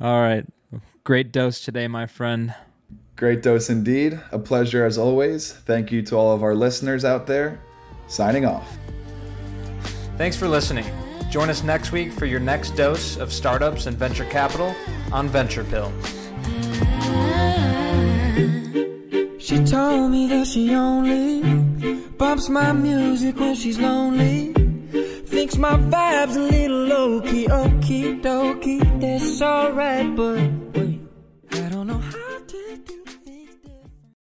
All 0.00 0.20
right. 0.20 0.46
Great 1.04 1.32
dose 1.32 1.60
today, 1.60 1.88
my 1.88 2.06
friend. 2.06 2.54
Great 3.16 3.42
dose 3.42 3.68
indeed. 3.68 4.20
A 4.30 4.38
pleasure 4.38 4.84
as 4.84 4.96
always. 4.96 5.52
Thank 5.52 5.90
you 5.90 6.02
to 6.02 6.16
all 6.16 6.34
of 6.34 6.42
our 6.42 6.54
listeners 6.54 7.04
out 7.04 7.26
there. 7.26 7.60
Signing 8.06 8.44
off. 8.44 8.76
Thanks 10.16 10.36
for 10.36 10.48
listening. 10.48 10.86
Join 11.30 11.50
us 11.50 11.62
next 11.62 11.92
week 11.92 12.12
for 12.12 12.26
your 12.26 12.40
next 12.40 12.70
dose 12.70 13.16
of 13.16 13.32
startups 13.32 13.86
and 13.86 13.96
venture 13.96 14.24
capital 14.24 14.74
on 15.12 15.28
Venture 15.28 15.64
Pill. 15.64 15.92
She 19.38 19.64
told 19.64 20.10
me 20.10 20.26
that 20.28 20.46
she 20.46 20.74
only 20.74 21.67
bumps 22.16 22.48
my 22.48 22.72
music 22.72 23.38
when 23.38 23.54
she's 23.54 23.78
lonely. 23.78 24.52
Thinks 25.26 25.56
my 25.56 25.76
vibe's 25.76 26.36
a 26.36 26.40
little 26.40 26.84
low 26.86 27.20
key, 27.20 27.46
okie 27.46 28.20
dokie, 28.20 29.00
that's 29.00 29.42
alright, 29.42 30.14
but 30.16 30.67